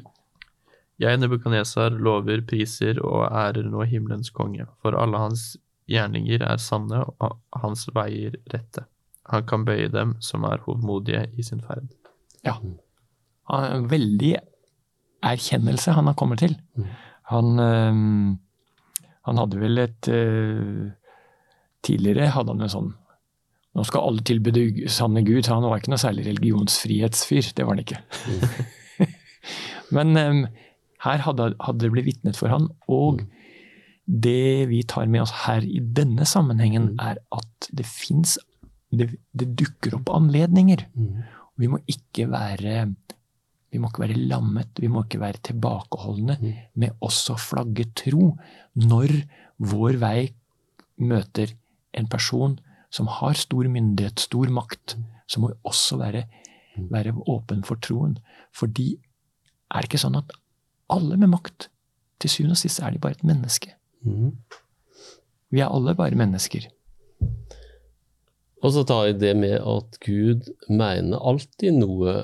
Jeg, 1.00 1.18
Nebukadnesar, 1.18 1.96
lover, 1.98 2.42
priser 2.46 3.00
og 3.00 3.24
ærer 3.26 3.66
nå 3.66 3.86
himmelens 3.88 4.30
konge, 4.30 4.66
for 4.82 4.96
alle 4.98 5.18
hans 5.18 5.56
gjerninger 5.90 6.44
er 6.46 6.60
sanne 6.62 7.02
og 7.18 7.38
hans 7.62 7.88
veier 7.94 8.36
rette. 8.52 8.84
Han 9.30 9.44
kan 9.48 9.66
bøye 9.66 9.90
dem 9.92 10.16
som 10.22 10.44
er 10.44 10.62
hovmodige 10.66 11.26
i 11.38 11.44
sin 11.46 11.62
ferd. 11.64 11.88
Ja. 12.46 12.58
Han 13.50 13.66
er 13.66 13.76
en 13.76 13.90
veldig 13.90 14.32
erkjennelse 15.22 15.94
han 15.96 16.10
har 16.10 16.18
kommet 16.18 16.42
til. 16.42 16.56
Mm. 16.74 16.88
Han, 17.30 17.60
øh, 17.60 17.94
han 19.28 19.38
hadde 19.38 19.60
vel 19.60 19.78
et 19.78 20.08
øh, 20.08 20.90
Tidligere 21.82 22.30
hadde 22.30 22.54
han 22.54 22.62
en 22.62 22.70
sånn 22.70 22.90
Nå 23.72 23.82
skal 23.88 24.04
alle 24.04 24.22
tilby 24.26 24.52
det 24.52 24.66
sanne 24.92 25.22
Gud. 25.24 25.48
Han 25.48 25.64
var 25.64 25.80
ikke 25.80 25.94
noe 25.94 26.00
særlig 26.02 26.26
religionsfrihetsfyr. 26.26 27.54
Det 27.56 27.64
var 27.64 27.72
han 27.72 27.80
ikke. 27.80 28.02
Men 29.96 30.16
øhm, 30.20 30.42
her 31.04 31.18
hadde, 31.26 31.54
hadde 31.60 31.82
det 31.86 31.90
blitt 31.94 32.06
vitnet 32.10 32.36
for 32.38 32.52
han, 32.52 32.68
og 32.88 33.24
det 34.06 34.68
vi 34.70 34.82
tar 34.86 35.06
med 35.10 35.22
oss 35.24 35.32
her 35.46 35.62
i 35.64 35.80
denne 35.80 36.26
sammenhengen, 36.26 36.92
Mm. 36.92 37.00
er 37.00 37.16
at 37.32 37.68
det 37.74 37.86
fins 37.86 38.38
det, 38.92 39.08
det 39.34 39.56
dukker 39.56 39.94
opp 39.96 40.10
anledninger. 40.12 40.86
Mm. 40.94 41.22
Vi 41.58 41.66
må 41.66 41.78
ikke 41.88 42.28
være 42.30 42.94
vi 43.72 43.78
må 43.80 43.88
ikke 43.88 44.02
være 44.04 44.18
lammet, 44.28 44.68
vi 44.78 44.88
må 44.92 45.00
ikke 45.06 45.20
være 45.20 45.40
tilbakeholdne 45.48 46.36
Mm. 46.42 46.52
med 46.76 46.90
også 47.00 47.38
flagge 47.40 47.86
tro 47.96 48.36
når 48.76 49.24
vår 49.58 49.96
vei 49.98 50.30
møter 51.00 51.54
en 51.94 52.06
person 52.06 52.58
som 52.90 53.06
har 53.06 53.32
stor 53.32 53.64
myndighet, 53.64 54.20
stor 54.20 54.46
makt. 54.52 54.96
Så 55.26 55.40
må 55.40 55.48
vi 55.48 55.54
også 55.64 55.96
være, 55.98 56.24
være 56.76 57.14
åpen 57.26 57.64
for 57.64 57.76
troen. 57.76 58.18
Fordi 58.52 58.98
er 59.70 59.80
det 59.80 59.88
ikke 59.88 60.04
sånn 60.04 60.18
at 60.18 60.30
alle 60.90 61.18
med 61.20 61.32
makt, 61.34 61.68
til 62.22 62.30
syvende 62.30 62.56
og 62.56 62.62
sist 62.62 62.82
er 62.82 62.94
de 62.94 63.00
bare 63.02 63.18
et 63.18 63.24
menneske. 63.26 63.74
Mm. 64.06 64.36
Vi 65.52 65.60
er 65.60 65.70
alle 65.70 65.94
bare 65.98 66.18
mennesker. 66.18 66.68
Og 68.62 68.70
så 68.72 68.84
tar 68.86 69.08
jeg 69.08 69.18
det 69.20 69.32
med 69.36 69.58
at 69.58 69.98
Gud 70.04 70.46
mener 70.70 71.18
alltid 71.18 71.74
noe 71.80 72.22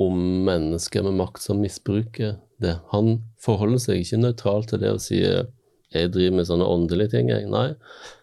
om 0.00 0.18
mennesker 0.46 1.04
med 1.04 1.18
makt 1.18 1.42
som 1.44 1.60
misbruker 1.60 2.38
det. 2.62 2.78
Han 2.94 3.18
forholder 3.42 3.82
seg 3.82 4.02
ikke 4.02 4.20
nøytralt 4.22 4.72
til 4.72 4.82
det 4.82 4.94
og 4.94 5.02
sier 5.04 5.48
jeg 5.94 6.12
driver 6.12 6.36
med 6.36 6.48
sånne 6.48 6.68
åndelige 6.68 7.12
ting. 7.14 7.30
Jeg. 7.32 7.48
Nei, 7.48 7.72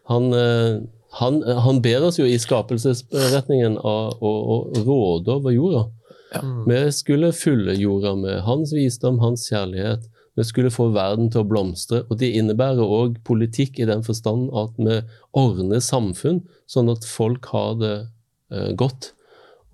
han, 0.09 0.29
eh, 0.37 0.81
han, 1.19 1.39
han 1.65 1.81
ber 1.85 2.05
oss 2.09 2.19
jo 2.19 2.27
i 2.29 2.37
skapelsesretningen 2.41 3.79
å 3.81 3.95
råde 4.21 5.37
over 5.37 5.55
jorda. 5.55 5.85
Mm. 6.33 6.65
Vi 6.69 6.81
skulle 6.95 7.31
fylle 7.35 7.75
jorda 7.77 8.15
med 8.19 8.41
hans 8.47 8.73
visdom, 8.75 9.19
hans 9.23 9.47
kjærlighet. 9.51 10.07
Vi 10.35 10.43
skulle 10.43 10.73
få 10.73 10.89
verden 10.95 11.29
til 11.31 11.45
å 11.45 11.47
blomstre. 11.47 12.03
Og 12.09 12.19
det 12.19 12.33
innebærer 12.35 12.83
òg 12.83 13.21
politikk 13.27 13.79
i 13.79 13.87
den 13.87 14.03
forstand 14.03 14.49
at 14.57 14.75
vi 14.79 14.99
ordner 15.37 15.83
samfunn 15.83 16.41
sånn 16.71 16.91
at 16.91 17.07
folk 17.07 17.47
har 17.53 17.77
det 17.79 17.95
eh, 18.51 18.73
godt, 18.75 19.13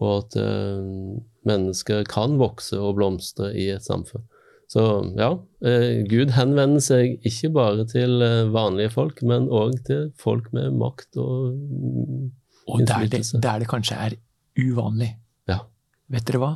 og 0.02 0.12
at 0.20 0.38
eh, 0.42 1.18
mennesker 1.48 2.06
kan 2.10 2.38
vokse 2.42 2.78
og 2.78 3.00
blomstre 3.00 3.50
i 3.58 3.72
et 3.74 3.86
samfunn. 3.86 4.28
Så 4.72 4.84
ja, 5.20 5.34
eh, 5.68 6.04
Gud 6.08 6.32
henvender 6.38 6.84
seg 6.84 7.18
ikke 7.28 7.50
bare 7.58 7.84
til 7.92 8.22
eh, 8.24 8.52
vanlige 8.54 8.94
folk, 8.94 9.20
men 9.28 9.50
òg 9.52 9.82
til 9.88 10.06
folk 10.20 10.48
med 10.56 10.78
makt 10.80 11.20
og 11.20 11.58
mm, 11.58 12.30
Og 12.72 12.86
der 12.88 13.10
det, 13.12 13.26
der 13.44 13.60
det 13.60 13.68
kanskje 13.68 13.98
er 14.00 14.16
uvanlig. 14.62 15.10
Ja. 15.50 15.66
Vet 16.12 16.28
dere 16.28 16.42
hva? 16.42 16.52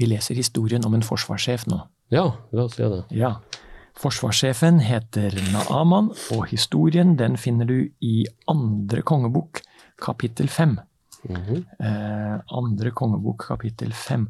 Vi 0.00 0.08
leser 0.10 0.38
historien 0.38 0.84
om 0.86 0.96
en 0.96 1.04
forsvarssjef 1.04 1.66
nå. 1.70 1.82
Ja, 2.12 2.24
la 2.54 2.64
oss 2.66 2.78
gjøre 2.78 3.02
det. 3.02 3.18
Ja. 3.18 3.36
Forsvarssjefen 4.00 4.80
heter 4.82 5.36
Naaman, 5.52 6.10
og 6.34 6.48
historien 6.50 7.14
den 7.20 7.36
finner 7.38 7.68
du 7.68 7.76
i 8.02 8.24
andre 8.50 9.04
kongebok, 9.06 9.62
kapittel 10.02 10.50
fem. 10.50 10.78
Mhm. 11.28 11.62
Eh, 11.78 12.34
andre 12.58 12.90
kongebok, 12.90 13.46
kapittel 13.52 13.92
fem. 13.94 14.26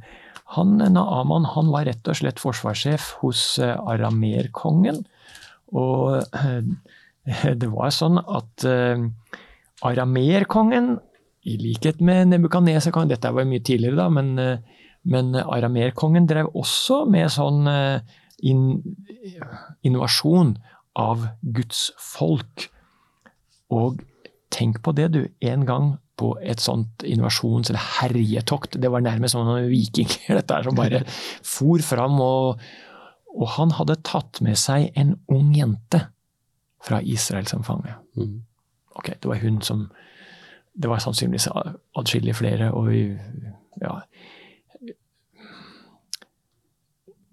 Han, 0.54 0.76
Naaman 0.78 1.48
han 1.54 1.70
var 1.72 1.88
rett 1.88 2.06
og 2.10 2.18
slett 2.18 2.42
forsvarssjef 2.42 3.14
hos 3.22 3.46
eh, 3.58 3.72
aramerkongen. 3.74 5.00
Og 5.72 6.20
eh, 6.20 6.60
det 7.62 7.70
var 7.72 7.94
sånn 7.94 8.20
at 8.20 8.68
eh, 8.68 9.08
aramerkongen, 9.84 10.98
i 11.44 11.56
likhet 11.60 12.00
med 12.04 12.30
Nebukadneserkongen 12.32 13.12
Dette 13.12 13.32
var 13.34 13.44
jo 13.44 13.50
mye 13.52 13.64
tidligere, 13.64 13.98
da, 14.00 14.08
men, 14.12 14.38
eh, 14.38 14.84
men 15.04 15.34
aramerkongen 15.36 16.28
drev 16.28 16.48
også 16.56 17.04
med 17.10 17.32
sånn 17.34 17.68
eh, 17.68 18.14
in, 18.48 18.80
innovasjon 19.84 20.56
av 20.98 21.26
Guds 21.42 21.90
folk. 22.00 22.68
Og 23.74 24.00
tenk 24.54 24.80
på 24.84 24.94
det, 24.96 25.10
du. 25.12 25.22
En 25.44 25.66
gang 25.68 25.92
på 26.20 26.30
et 26.46 26.62
sånt 26.62 27.02
innovasjons- 27.02 27.72
eller 27.72 27.82
herjetokt. 27.98 28.78
Det 28.80 28.90
var 28.90 29.02
nærmest 29.02 29.34
som 29.34 29.46
noen 29.46 29.68
vikinger 29.70 30.36
dette 30.38 30.56
her, 30.56 30.66
som 30.68 30.78
bare 30.78 31.02
for 31.08 31.82
fram. 31.84 32.20
Og, 32.22 32.64
og 33.34 33.46
han 33.56 33.74
hadde 33.78 34.00
tatt 34.06 34.40
med 34.44 34.58
seg 34.60 34.92
en 35.00 35.16
ung 35.32 35.52
jente 35.56 36.04
fra 36.84 37.00
Israel 37.02 37.48
som 37.50 37.66
fange. 37.66 37.96
Mhm. 38.16 38.42
Ok, 38.94 39.08
det 39.18 39.26
var 39.26 39.40
hun 39.42 39.58
som 39.66 39.88
Det 40.74 40.90
var 40.90 41.02
sannsynligvis 41.02 41.48
atskillig 41.96 42.36
flere, 42.36 42.72
og 42.72 42.88
vi 42.90 43.18
Ja. 43.82 43.98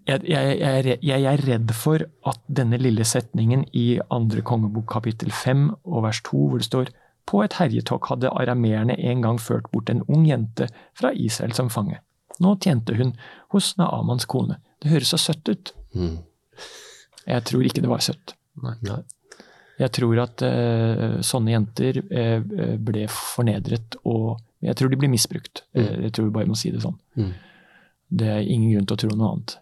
Jeg, 0.06 0.20
jeg, 0.26 0.58
jeg, 0.58 0.78
er 0.78 0.96
jeg 1.02 1.24
er 1.30 1.42
redd 1.46 1.70
for 1.78 2.02
at 2.26 2.40
denne 2.50 2.76
lille 2.76 3.04
setningen 3.06 3.62
i 3.72 4.00
andre 4.10 4.42
kongebok 4.42 4.88
kapittel 4.90 5.30
5 5.30 5.68
og 5.84 6.02
vers 6.02 6.20
2, 6.26 6.38
hvor 6.48 6.58
det 6.58 6.66
står 6.66 6.90
på 7.30 7.42
et 7.44 7.54
herjetokk 7.60 8.08
hadde 8.10 8.32
arameerne 8.34 8.96
en 8.98 9.22
gang 9.22 9.38
ført 9.40 9.70
bort 9.72 9.92
en 9.92 10.02
ung 10.08 10.26
jente 10.26 10.66
fra 10.98 11.12
Israel 11.14 11.54
som 11.54 11.70
fange. 11.70 12.00
Nå 12.42 12.56
tjente 12.58 12.96
hun 12.98 13.14
hos 13.54 13.76
Naamans 13.78 14.26
kone. 14.26 14.58
Det 14.82 14.90
høres 14.90 15.12
så 15.14 15.20
søtt 15.20 15.48
ut. 15.48 15.74
Mm. 15.94 16.18
Jeg 17.26 17.44
tror 17.46 17.66
ikke 17.66 17.84
det 17.84 17.92
var 17.92 18.02
søtt. 18.02 18.34
Nei, 18.62 18.74
Nei. 18.88 19.02
Jeg 19.80 19.90
tror 19.96 20.18
at 20.22 20.42
eh, 20.46 21.20
sånne 21.24 21.54
jenter 21.54 22.02
eh, 22.12 22.76
ble 22.78 23.06
fornedret 23.08 23.96
og 24.04 24.38
Jeg 24.62 24.76
tror 24.78 24.90
de 24.92 24.96
blir 25.00 25.10
misbrukt. 25.10 25.64
Mm. 25.74 25.80
Eh, 25.82 26.02
Jeg 26.04 26.12
tror 26.14 26.24
vi 26.28 26.34
bare 26.36 26.46
må 26.46 26.54
si 26.56 26.70
det 26.70 26.82
sånn. 26.84 26.98
Mm. 27.18 27.32
Det 28.12 28.28
er 28.28 28.42
ingen 28.46 28.70
grunn 28.76 28.86
til 28.86 28.94
å 28.94 29.00
tro 29.02 29.16
noe 29.16 29.30
annet. 29.32 29.56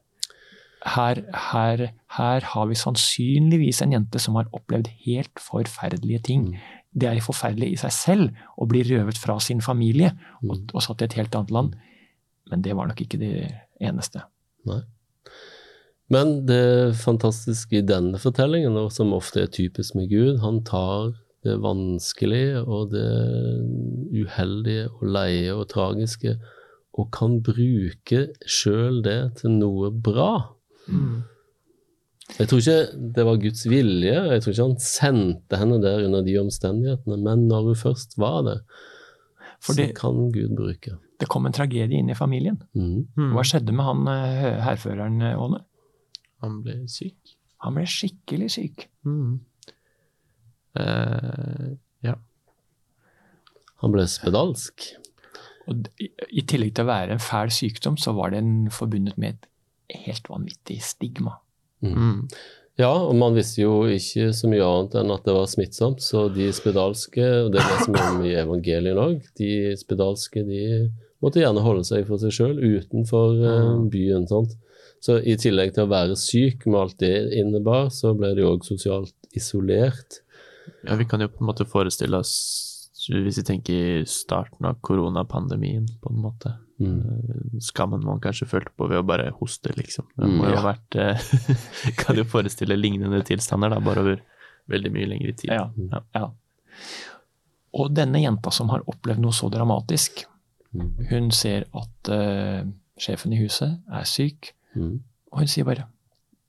Her, 0.85 1.21
her, 1.52 1.83
her 2.17 2.40
har 2.55 2.67
vi 2.69 2.75
sannsynligvis 2.76 3.81
en 3.85 3.93
jente 3.93 4.19
som 4.21 4.37
har 4.37 4.49
opplevd 4.57 4.88
helt 5.07 5.40
forferdelige 5.40 6.23
ting. 6.29 6.47
Mm. 6.50 6.61
Det 6.93 7.09
er 7.09 7.21
forferdelig 7.23 7.71
i 7.73 7.81
seg 7.81 7.93
selv 7.95 8.45
å 8.61 8.67
bli 8.69 8.83
røvet 8.88 9.17
fra 9.21 9.38
sin 9.40 9.61
familie 9.64 10.11
og, 10.43 10.57
Mm. 10.57 10.69
og 10.75 10.83
satt 10.83 11.00
i 11.02 11.05
et 11.09 11.17
helt 11.21 11.35
annet 11.37 11.50
land, 11.55 11.76
men 12.50 12.62
det 12.62 12.75
var 12.76 12.88
nok 12.88 13.00
ikke 13.00 13.19
det 13.21 13.35
eneste. 13.81 14.25
Nei. 14.67 14.81
Men 16.11 16.40
det 16.47 16.97
fantastiske 16.99 17.79
i 17.79 17.87
denne 17.87 18.19
fortellingen, 18.19 18.76
og 18.81 18.90
som 18.93 19.14
ofte 19.14 19.45
er 19.45 19.52
typisk 19.55 19.95
med 19.95 20.11
Gud, 20.11 20.40
han 20.43 20.62
tar 20.67 21.12
det 21.47 21.57
vanskelige 21.62 22.61
og 22.67 22.90
det 22.93 23.11
uheldige 24.12 24.88
og 24.90 25.05
leie 25.14 25.55
og 25.55 25.69
tragiske, 25.71 26.35
og 26.99 27.12
kan 27.14 27.38
bruke 27.47 28.26
sjøl 28.43 28.99
det 29.07 29.21
til 29.40 29.55
noe 29.61 29.93
bra. 29.95 30.33
Jeg 32.38 32.50
tror 32.50 32.61
ikke 32.61 33.12
det 33.17 33.26
var 33.26 33.40
Guds 33.43 33.62
vilje, 33.71 34.17
jeg 34.35 34.43
tror 34.43 34.55
ikke 34.55 34.67
han 34.67 34.83
sendte 34.83 35.61
henne 35.61 35.79
der 35.83 36.05
under 36.07 36.26
de 36.26 36.37
omstendighetene, 36.43 37.19
men 37.23 37.47
når 37.50 37.71
hun 37.71 37.81
først 37.87 38.19
var 38.19 38.43
det, 38.47 38.59
For 39.61 39.76
så 39.76 39.90
kan 39.93 40.31
Gud 40.33 40.55
bruke. 40.57 40.95
Det 41.21 41.29
kom 41.29 41.45
en 41.45 41.52
tragedie 41.52 41.99
inn 42.00 42.09
i 42.09 42.17
familien. 42.17 42.62
Mm. 42.73 43.33
Hva 43.35 43.43
skjedde 43.45 43.75
med 43.76 43.85
han 43.85 44.07
eh, 44.09 44.62
hærføreren, 44.64 45.19
eh, 45.21 45.37
Åne? 45.37 45.61
Han 46.44 46.61
ble 46.64 46.82
syk. 46.90 47.37
Han 47.64 47.76
ble 47.76 47.85
skikkelig 47.88 48.49
syk. 48.56 48.87
Mm. 49.04 49.40
Eh, 50.80 51.66
ja. 52.06 52.16
Han 53.82 53.94
ble 53.94 54.06
spedalsk. 54.09 54.88
Og 55.70 55.90
i, 56.00 56.09
I 56.09 56.47
tillegg 56.49 56.73
til 56.76 56.87
å 56.87 56.90
være 56.90 57.16
en 57.16 57.23
fæl 57.23 57.52
sykdom, 57.54 57.99
så 58.00 58.14
var 58.16 58.32
den 58.35 58.70
forbundet 58.75 59.20
med 59.20 59.37
et 59.37 60.00
helt 60.06 60.30
vanvittig 60.30 60.80
stigma. 60.85 61.37
Mm. 61.85 62.26
Ja, 62.80 62.92
og 62.92 63.12
man 63.18 63.37
visste 63.37 63.62
jo 63.62 63.85
ikke 63.92 64.30
så 64.37 64.49
mye 64.49 64.64
annet 64.64 64.97
enn 65.00 65.12
at 65.12 65.26
det 65.26 65.37
var 65.37 65.49
smittsomt, 65.50 66.00
så 66.04 66.28
de 66.32 66.49
spedalske, 66.54 67.26
og 67.44 67.52
det 67.52 67.61
leser 67.61 67.87
som 67.88 67.99
om 68.00 68.25
i 68.25 68.35
evangeliet 68.40 69.00
òg, 69.00 69.26
de 69.37 69.50
spedalske 69.80 70.44
de 70.49 70.62
måtte 71.20 71.42
gjerne 71.42 71.64
holde 71.64 71.85
seg 71.85 72.06
for 72.09 72.23
seg 72.23 72.32
sjøl 72.32 72.56
utenfor 72.56 73.42
eh, 73.44 73.73
byen. 73.92 74.25
sant? 74.30 74.56
Så 75.00 75.16
i 75.25 75.37
tillegg 75.40 75.73
til 75.75 75.87
å 75.87 75.90
være 75.90 76.16
syk 76.21 76.66
med 76.69 76.80
alt 76.83 76.99
det 77.00 77.14
innebar, 77.40 77.88
så 77.95 78.12
ble 78.19 78.35
de 78.37 78.45
òg 78.45 78.64
sosialt 78.66 79.14
isolert. 79.37 80.19
Ja, 80.85 80.97
vi 81.00 81.07
kan 81.09 81.21
jo 81.25 81.28
på 81.33 81.40
en 81.40 81.49
måte 81.49 81.64
forestille 81.69 82.19
oss, 82.21 82.35
hvis 83.09 83.38
vi 83.40 83.45
tenker 83.49 84.02
starten 84.09 84.66
av 84.69 84.76
koronapandemien, 84.85 85.87
på 86.02 86.12
en 86.12 86.21
måte. 86.21 86.52
Mm. 86.80 86.99
Eh, 87.00 87.61
Skammen 87.64 88.04
man 88.04 88.21
kanskje 88.21 88.49
følte 88.49 88.73
på 88.76 88.88
ved 88.92 89.00
å 89.00 89.07
bare 89.09 89.30
hoste, 89.40 89.73
liksom. 89.76 90.07
Det 90.16 90.28
Mm, 90.28 90.37
må 90.37 90.50
jo 90.50 90.57
ha 90.61 90.66
vært 90.75 90.97
eh, 91.00 91.30
Kan 92.04 92.16
jo 92.21 92.25
forestille 92.28 92.76
lignende 92.76 93.23
tilstander, 93.25 93.73
da, 93.73 93.80
bare 93.80 94.04
over 94.04 94.21
veldig 94.71 94.92
mye 94.95 95.09
lengre 95.14 95.33
tid. 95.33 95.50
Ja, 95.57 95.71
ja, 95.90 96.02
ja. 96.14 96.28
Og 97.80 97.92
denne 97.95 98.21
jenta 98.21 98.50
som 98.52 98.69
har 98.73 98.83
opplevd 98.90 99.23
noe 99.25 99.33
så 99.37 99.49
dramatisk, 99.52 100.26
Mm. 100.71 100.90
hun 101.11 101.30
ser 101.35 101.64
at 101.75 102.09
uh, 102.14 102.61
sjefen 102.95 103.33
i 103.35 103.40
huset 103.40 103.80
er 103.90 104.04
syk, 104.07 104.52
Mm. 104.77 105.00
og 105.33 105.39
hun 105.43 105.49
sier 105.50 105.65
bare 105.67 105.89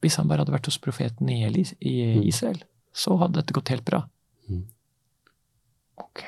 hvis 0.01 0.15
han 0.17 0.27
bare 0.29 0.41
hadde 0.41 0.53
vært 0.53 0.65
hos 0.65 0.79
profeten 0.81 1.29
i, 1.29 1.43
Mm. 1.45 2.23
Israel, 2.25 2.63
så 2.93 3.17
hadde 3.21 3.37
dette 3.39 3.53
gått 3.53 3.69
helt 3.69 3.85
bra. 3.85 4.03
Mm. 4.49 4.63
Ok. 6.01 6.23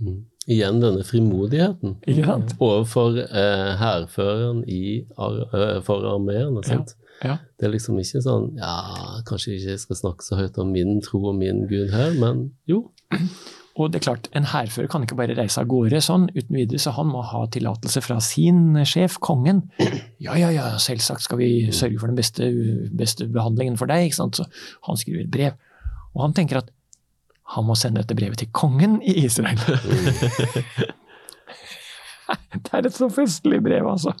Mm. 0.00 0.18
Igjen 0.50 0.80
denne 0.80 1.04
frimodigheten 1.04 1.96
ja. 2.08 2.36
overfor 2.58 3.16
eh, 3.20 3.72
hærføreren 3.80 4.62
eh, 4.68 5.80
for 5.84 6.04
armeen. 6.12 6.60
Ja. 6.66 6.84
Ja. 7.22 7.34
Det 7.60 7.66
er 7.68 7.72
liksom 7.74 7.98
ikke 8.00 8.22
sånn 8.24 8.46
Ja, 8.56 9.20
kanskje 9.28 9.58
ikke 9.58 9.74
jeg 9.74 9.80
skal 9.82 9.96
snakke 9.98 10.24
så 10.24 10.38
høyt 10.40 10.56
om 10.58 10.70
min 10.72 11.02
tro 11.04 11.20
og 11.28 11.36
min 11.36 11.66
gud 11.68 11.90
her, 11.92 12.14
men 12.16 12.46
jo. 12.68 12.86
Og 13.80 13.88
det 13.88 14.00
er 14.00 14.04
klart, 14.04 14.26
en 14.36 14.48
hærfører 14.50 14.90
kan 14.92 15.04
ikke 15.06 15.16
bare 15.16 15.34
reise 15.38 15.62
av 15.62 15.68
gårde 15.70 16.02
sånn 16.04 16.26
uten 16.34 16.58
videre, 16.58 16.80
så 16.82 16.92
han 16.98 17.08
må 17.08 17.22
ha 17.24 17.46
tillatelse 17.48 18.02
fra 18.04 18.18
sin 18.24 18.76
sjef, 18.88 19.16
kongen. 19.24 19.62
Ja, 20.20 20.34
ja, 20.36 20.50
ja, 20.52 20.66
selvsagt 20.82 21.24
skal 21.24 21.40
vi 21.40 21.48
sørge 21.72 22.00
for 22.02 22.12
den 22.12 22.18
beste, 22.18 22.50
beste 22.92 23.28
behandlingen 23.32 23.78
for 23.80 23.88
deg, 23.88 24.10
ikke 24.10 24.18
sant. 24.18 24.36
Så 24.36 24.44
han 24.88 25.00
skriver 25.00 25.24
et 25.24 25.32
brev. 25.32 25.56
Og 26.12 26.26
han 26.26 26.36
tenker 26.36 26.60
at 26.60 26.68
han 27.54 27.66
må 27.66 27.74
sende 27.78 28.02
dette 28.02 28.18
brevet 28.18 28.38
til 28.42 28.50
kongen 28.54 29.00
i 29.00 29.16
Israel. 29.24 29.58
det 32.52 32.70
er 32.76 32.86
et 32.86 32.94
så 32.94 33.08
festlig 33.10 33.62
brev, 33.64 33.88
altså. 33.90 34.12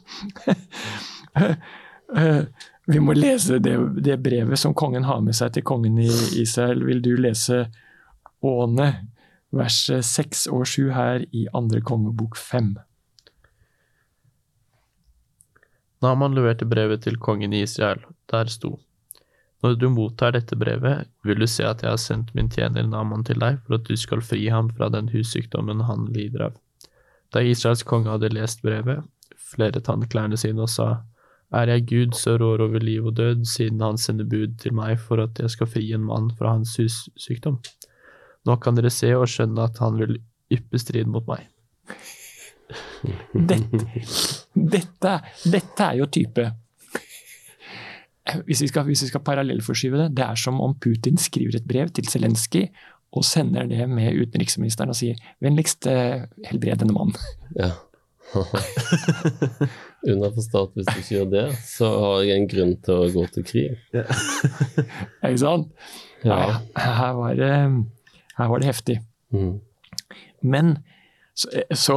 Vi 2.90 2.98
må 2.98 3.14
lese 3.14 3.60
det, 3.62 3.76
det 4.02 4.16
brevet 4.24 4.58
som 4.58 4.74
kongen 4.74 5.06
har 5.06 5.20
med 5.22 5.36
seg 5.38 5.52
til 5.54 5.62
kongen 5.68 6.00
i 6.02 6.10
Israel. 6.40 6.82
Vil 6.88 7.04
du 7.04 7.12
lese 7.20 7.68
Åne, 8.40 8.88
vers 9.50 9.82
6 9.90 10.46
og 10.54 10.66
7 10.66 10.90
her 10.94 11.24
i 11.32 11.46
andre 11.54 11.80
kongebok 11.80 12.36
5? 12.38 12.74
Naman 16.00 16.32
leverte 16.36 16.64
brevet 16.64 17.02
til 17.04 17.18
kongen 17.20 17.52
i 17.52 17.64
Israel. 17.66 18.00
Der 18.32 18.48
sto 18.48 18.78
Når 19.62 19.74
du 19.76 19.90
mottar 19.92 20.32
dette 20.32 20.56
brevet, 20.56 21.08
vil 21.24 21.40
du 21.40 21.46
se 21.46 21.66
at 21.68 21.82
jeg 21.82 21.90
har 21.90 22.00
sendt 22.00 22.34
min 22.34 22.48
tjener 22.48 22.86
Naman 22.88 23.24
til 23.24 23.40
deg 23.42 23.58
for 23.66 23.76
at 23.76 23.84
du 23.84 23.96
skal 23.96 24.22
fri 24.24 24.48
ham 24.48 24.70
fra 24.70 24.88
den 24.88 25.10
hussykdommen 25.12 25.82
han 25.84 26.06
lider 26.14 26.46
av. 26.46 26.54
Da 27.32 27.42
Israels 27.44 27.82
konge 27.82 28.08
hadde 28.08 28.32
lest 28.32 28.62
brevet, 28.62 29.04
flere 29.36 29.82
tannklærne 29.84 30.38
sine 30.40 30.64
og 30.64 30.72
sa, 30.72 31.04
Er 31.52 31.68
jeg 31.68 31.86
Gud 31.90 32.14
så 32.14 32.38
rår 32.38 32.62
over 32.62 32.80
liv 32.80 33.06
og 33.06 33.16
død, 33.16 33.44
siden 33.44 33.80
han 33.80 33.98
sender 33.98 34.24
bud 34.24 34.56
til 34.58 34.72
meg 34.74 35.00
for 35.00 35.20
at 35.20 35.38
jeg 35.38 35.50
skal 35.50 35.66
fri 35.66 35.92
en 35.92 36.06
mann 36.06 36.30
fra 36.38 36.54
hans 36.54 36.76
hussykdom? 36.78 37.58
Nå 38.48 38.56
kan 38.62 38.76
dere 38.78 38.92
se 38.94 39.10
og 39.16 39.28
skjønne 39.28 39.68
at 39.68 39.80
han 39.82 39.98
vil 40.00 40.16
yppe 40.50 40.80
strid 40.80 41.10
mot 41.10 41.26
meg. 41.28 41.46
Dette, 43.32 43.84
dette, 44.54 45.12
dette 45.50 45.86
er 45.86 45.98
jo 45.98 46.06
type 46.12 46.44
hvis 48.46 48.60
vi, 48.62 48.68
skal, 48.70 48.84
hvis 48.86 49.02
vi 49.02 49.08
skal 49.10 49.22
parallellforskyve 49.26 50.04
det, 50.04 50.08
det 50.18 50.22
er 50.22 50.38
som 50.38 50.60
om 50.62 50.76
Putin 50.78 51.18
skriver 51.18 51.56
et 51.58 51.66
brev 51.66 51.90
til 51.96 52.06
Zelenskyj 52.06 52.68
og 53.16 53.24
sender 53.26 53.66
det 53.66 53.88
med 53.90 54.14
utenriksministeren 54.22 54.92
og 54.92 54.98
sier 54.98 55.18
'vennligst 55.42 55.88
eh, 55.90 56.28
helbred 56.46 56.78
denne 56.82 56.94
mannen'. 56.94 57.18
Ja. 57.58 57.72
Underforstått, 60.10 60.76
hvis 60.76 60.86
du 60.86 60.98
ikke 61.00 61.14
gjør 61.16 61.30
det, 61.32 61.46
så 61.66 61.88
har 61.90 62.20
jeg 62.22 62.38
en 62.38 62.50
grunn 62.52 62.76
til 62.86 62.94
å 62.94 63.08
gå 63.10 63.24
til 63.34 63.46
krig. 63.48 63.80
Ikke 65.26 65.40
sant? 65.42 65.72
Ja. 66.22 66.60
Her, 66.76 66.94
her, 67.00 67.18
var 67.18 67.34
det, 67.34 67.50
her 68.42 68.50
var 68.52 68.60
det 68.62 68.70
heftig. 68.70 68.98
Mm. 69.34 69.58
Men 70.42 70.70
så, 71.34 71.48
så 71.76 71.96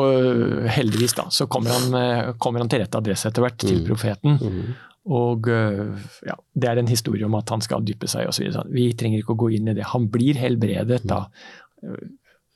heldigvis, 0.71 1.15
da, 1.17 1.27
så 1.33 1.47
kommer 1.51 1.73
han, 1.75 1.93
eh, 1.99 2.33
kommer 2.39 2.63
han 2.63 2.69
til 2.71 2.83
rett 2.83 2.95
adresse 2.95 3.27
etter 3.31 3.43
hvert, 3.45 3.57
til 3.63 3.79
Mm. 3.81 3.85
profeten. 3.87 4.37
Mm. 4.39 4.73
Og 5.13 5.47
øh, 5.51 5.97
ja, 6.23 6.35
det 6.55 6.69
er 6.69 6.79
en 6.79 6.87
historie 6.87 7.25
om 7.27 7.33
at 7.35 7.49
han 7.51 7.61
skal 7.61 7.83
dyppe 7.83 8.07
seg 8.07 8.29
osv. 8.29 8.45
Vi 8.71 8.85
trenger 8.95 9.19
ikke 9.19 9.33
å 9.35 9.41
gå 9.41 9.49
inn 9.57 9.67
i 9.67 9.73
det. 9.75 9.83
Han 9.91 10.05
blir 10.13 10.37
helbredet 10.39 11.01
da. 11.09 11.25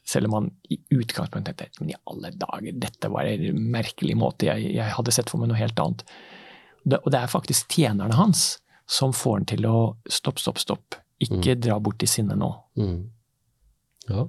Selv 0.07 0.29
om 0.29 0.33
han 0.37 0.45
i 0.71 0.77
utgangspunktet 0.95 1.57
tenkte 1.59 1.81
men 1.83 1.91
i 1.91 1.97
alle 2.07 2.29
dager, 2.39 2.71
dette 2.79 3.09
var 3.11 3.27
en 3.27 3.57
merkelig 3.73 4.15
måte, 4.15 4.47
jeg, 4.47 4.69
jeg 4.77 4.93
hadde 4.95 5.11
sett 5.11 5.27
for 5.33 5.41
meg 5.41 5.49
noe 5.51 5.59
helt 5.59 5.79
annet. 5.83 6.05
Det, 6.87 7.01
og 7.03 7.11
det 7.11 7.19
er 7.19 7.27
faktisk 7.33 7.75
tjenerne 7.75 8.15
hans 8.15 8.45
som 8.87 9.11
får 9.11 9.41
han 9.41 9.47
til 9.51 9.67
å 9.67 9.75
stopp, 10.07 10.39
stopp, 10.39 10.61
stopp. 10.63 10.95
Ikke 11.19 11.57
dra 11.59 11.75
bort 11.83 12.05
i 12.05 12.07
sinne 12.07 12.37
nå. 12.39 12.53
Mm. 12.79 12.95
Ja. 14.09 14.27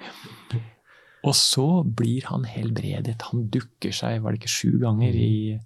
Og 1.28 1.34
så 1.36 1.66
blir 1.84 2.24
han 2.30 2.46
helbredet. 2.48 3.20
Han 3.28 3.48
dukker 3.52 3.92
seg, 3.92 4.22
var 4.24 4.32
det 4.32 4.40
ikke 4.40 4.52
sju 4.54 4.78
ganger 4.80 5.16
i, 5.16 5.58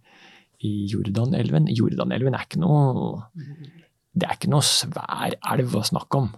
i 0.67 0.73
Jordanelven? 0.91 1.69
Jordanelven 1.71 2.35
er 2.35 2.49
ikke 2.49 2.63
noe 2.65 3.29
Det 4.15 4.27
er 4.27 4.35
ikke 4.35 4.51
noe 4.51 4.67
svær 4.67 5.37
elv 5.55 5.77
å 5.79 5.85
snakke 5.87 6.25
om. 6.25 6.33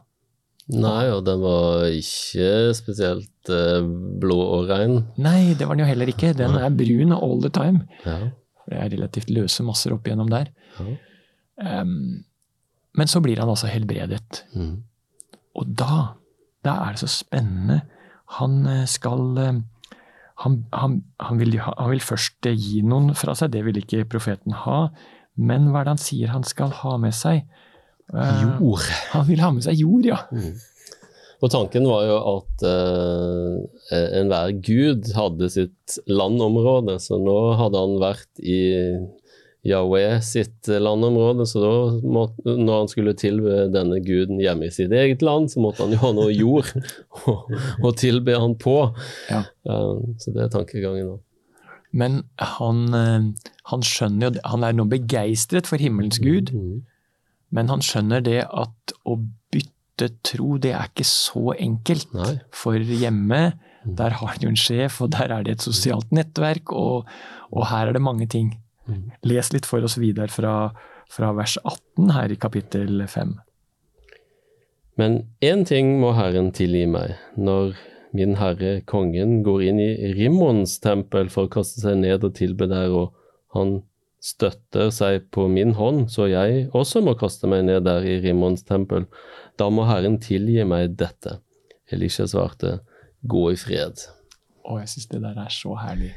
Nei, 0.67 1.07
og 1.15 1.23
den 1.29 1.41
var 1.45 1.87
ikke 1.95 2.75
spesielt 2.75 3.51
eh, 3.55 3.85
blå 4.21 4.39
og 4.57 4.71
rein. 4.73 4.97
Nei, 5.23 5.55
det 5.55 5.69
var 5.69 5.79
den 5.79 5.85
jo 5.85 5.91
heller 5.93 6.11
ikke. 6.11 6.33
Den 6.35 6.57
er 6.59 6.75
brun 6.75 7.15
all 7.15 7.39
the 7.45 7.53
time. 7.55 7.85
Ja. 8.03 8.33
Det 8.67 8.81
er 8.83 8.91
relativt 8.97 9.31
løse 9.31 9.63
masser 9.63 9.95
opp 9.95 10.09
igjennom 10.09 10.33
der. 10.33 10.51
ja. 10.81 10.97
Um, 11.57 12.25
men 12.97 13.09
så 13.09 13.21
blir 13.21 13.41
han 13.41 13.51
altså 13.53 13.69
helbredet. 13.69 14.43
Mm. 14.57 14.81
Og 15.61 15.73
da, 15.77 16.17
da 16.67 16.77
er 16.85 16.97
det 16.97 17.03
så 17.05 17.11
spennende. 17.11 17.81
Han 18.41 18.61
eh, 18.67 18.85
skal 18.91 19.41
eh, 19.41 19.61
han, 20.45 20.57
han, 20.75 21.01
han, 21.23 21.41
vil, 21.41 21.59
han 21.63 21.93
vil 21.93 22.03
først 22.05 22.49
eh, 22.51 22.57
gi 22.59 22.83
noen 22.85 23.15
fra 23.19 23.37
seg, 23.39 23.55
det 23.55 23.65
vil 23.67 23.81
ikke 23.81 24.07
profeten 24.11 24.57
ha. 24.67 24.87
Men 25.37 25.71
hva 25.71 25.83
er 25.83 25.89
det 25.89 25.97
han 25.97 26.03
sier 26.03 26.33
han 26.33 26.47
skal 26.47 26.75
ha 26.83 26.97
med 27.01 27.15
seg? 27.17 27.45
Jord. 28.07 28.59
Jord. 28.63 28.89
Han 29.17 29.25
vil 29.27 29.41
ha 29.43 29.51
med 29.53 29.65
seg 29.67 29.81
jord, 29.81 30.05
ja. 30.07 30.21
Og 31.43 31.51
tanken 31.53 31.85
var 31.91 32.05
jo 32.07 32.19
at 32.31 32.63
uh, 32.65 33.97
enhver 34.15 34.53
gud 34.65 35.11
hadde 35.17 35.49
sitt 35.53 35.97
landområde, 36.09 36.95
så 37.03 37.19
nå 37.21 37.35
hadde 37.59 37.83
han 37.83 37.99
vært 38.01 38.41
i 38.41 38.61
Yahweh 39.67 40.21
sitt 40.25 40.69
landområde, 40.69 41.47
så 41.51 41.61
da 41.63 41.71
måtte, 42.07 42.55
når 42.57 42.81
han 42.85 42.91
skulle 42.93 43.15
tilbe 43.19 43.67
denne 43.75 43.99
guden 44.05 44.39
hjemme 44.43 44.69
i 44.69 44.75
sitt 44.75 44.93
eget 44.95 45.25
land, 45.27 45.51
så 45.53 45.63
måtte 45.65 45.83
han 45.85 45.95
jo 45.95 46.01
ha 46.05 46.11
noe 46.17 46.33
jord 46.35 46.71
å, 47.87 47.93
tilbe 47.99 48.37
han 48.39 48.55
på. 48.63 48.77
Ja. 49.31 49.43
Eh, 49.67 49.95
så 50.23 50.35
det 50.37 50.45
er 50.47 50.53
tankegangen 50.55 51.09
nå. 51.11 51.17
Men 51.97 52.21
han, 52.43 52.83
eh, 52.99 53.53
han 53.71 53.85
skjønner 53.87 54.29
jo 54.35 54.41
Han 54.53 54.65
er 54.67 54.75
nå 54.77 54.85
begeistret 54.91 55.69
for 55.71 55.81
himmelens 55.81 56.19
gud, 56.21 56.53
Mm. 56.53 56.83
men 57.55 57.69
han 57.73 57.81
skjønner 57.81 58.21
det 58.27 58.43
at 58.45 58.93
å 59.07 59.17
bytte 59.55 60.11
tro, 60.27 60.57
det 60.61 60.75
er 60.77 60.91
ikke 60.91 61.07
så 61.09 61.55
enkelt. 61.57 62.11
Nei. 62.15 62.35
For 62.53 62.77
hjemme, 62.77 63.55
der 63.87 64.11
har 64.19 64.35
han 64.35 64.43
jo 64.43 64.51
en 64.53 64.59
sjef, 64.61 64.99
og 65.01 65.13
der 65.15 65.33
er 65.33 65.47
det 65.47 65.57
et 65.57 65.65
sosialt 65.65 66.11
nettverk, 66.13 66.73
og, 66.75 67.07
og 67.55 67.67
her 67.71 67.89
er 67.89 67.97
det 67.97 68.03
mange 68.03 68.27
ting. 68.29 68.51
Mm. 68.87 69.11
Les 69.27 69.53
litt 69.53 69.67
for 69.67 69.85
oss 69.87 69.99
videre 69.99 70.31
fra, 70.33 70.55
fra 71.11 71.33
vers 71.37 71.57
18 71.65 72.15
her 72.15 72.33
i 72.33 72.39
kapittel 72.41 73.03
5. 73.11 73.35
Men 74.97 75.19
én 75.45 75.67
ting 75.69 75.99
må 76.01 76.15
Herren 76.17 76.53
tilgi 76.57 76.87
meg, 76.89 77.19
når 77.37 77.75
min 78.17 78.39
herre 78.41 78.79
kongen 78.89 79.43
går 79.45 79.67
inn 79.69 79.81
i 79.83 79.91
Rimmons 80.17 80.79
tempel 80.81 81.29
for 81.33 81.47
å 81.47 81.53
kaste 81.53 81.83
seg 81.83 81.99
ned 82.01 82.25
og 82.25 82.37
tilbe 82.39 82.69
der, 82.71 82.95
og 82.95 83.13
han 83.57 83.81
støtter 84.25 84.89
seg 84.95 85.29
på 85.35 85.47
min 85.53 85.75
hånd, 85.77 86.07
så 86.11 86.31
jeg 86.31 86.67
også 86.75 87.03
må 87.05 87.15
kaste 87.19 87.51
meg 87.51 87.67
ned 87.69 87.85
der 87.87 88.07
i 88.09 88.17
Rimmons 88.25 88.65
tempel. 88.67 89.05
Da 89.61 89.69
må 89.71 89.85
Herren 89.89 90.17
tilgi 90.23 90.65
meg 90.69 90.97
dette. 90.99 91.39
Elisha 91.93 92.27
svarte, 92.31 92.79
gå 93.23 93.45
i 93.53 93.59
fred. 93.61 94.01
Å, 94.67 94.81
jeg 94.81 94.91
syns 94.95 95.13
det 95.13 95.23
der 95.23 95.45
er 95.45 95.53
så 95.53 95.77
herlig. 95.79 96.15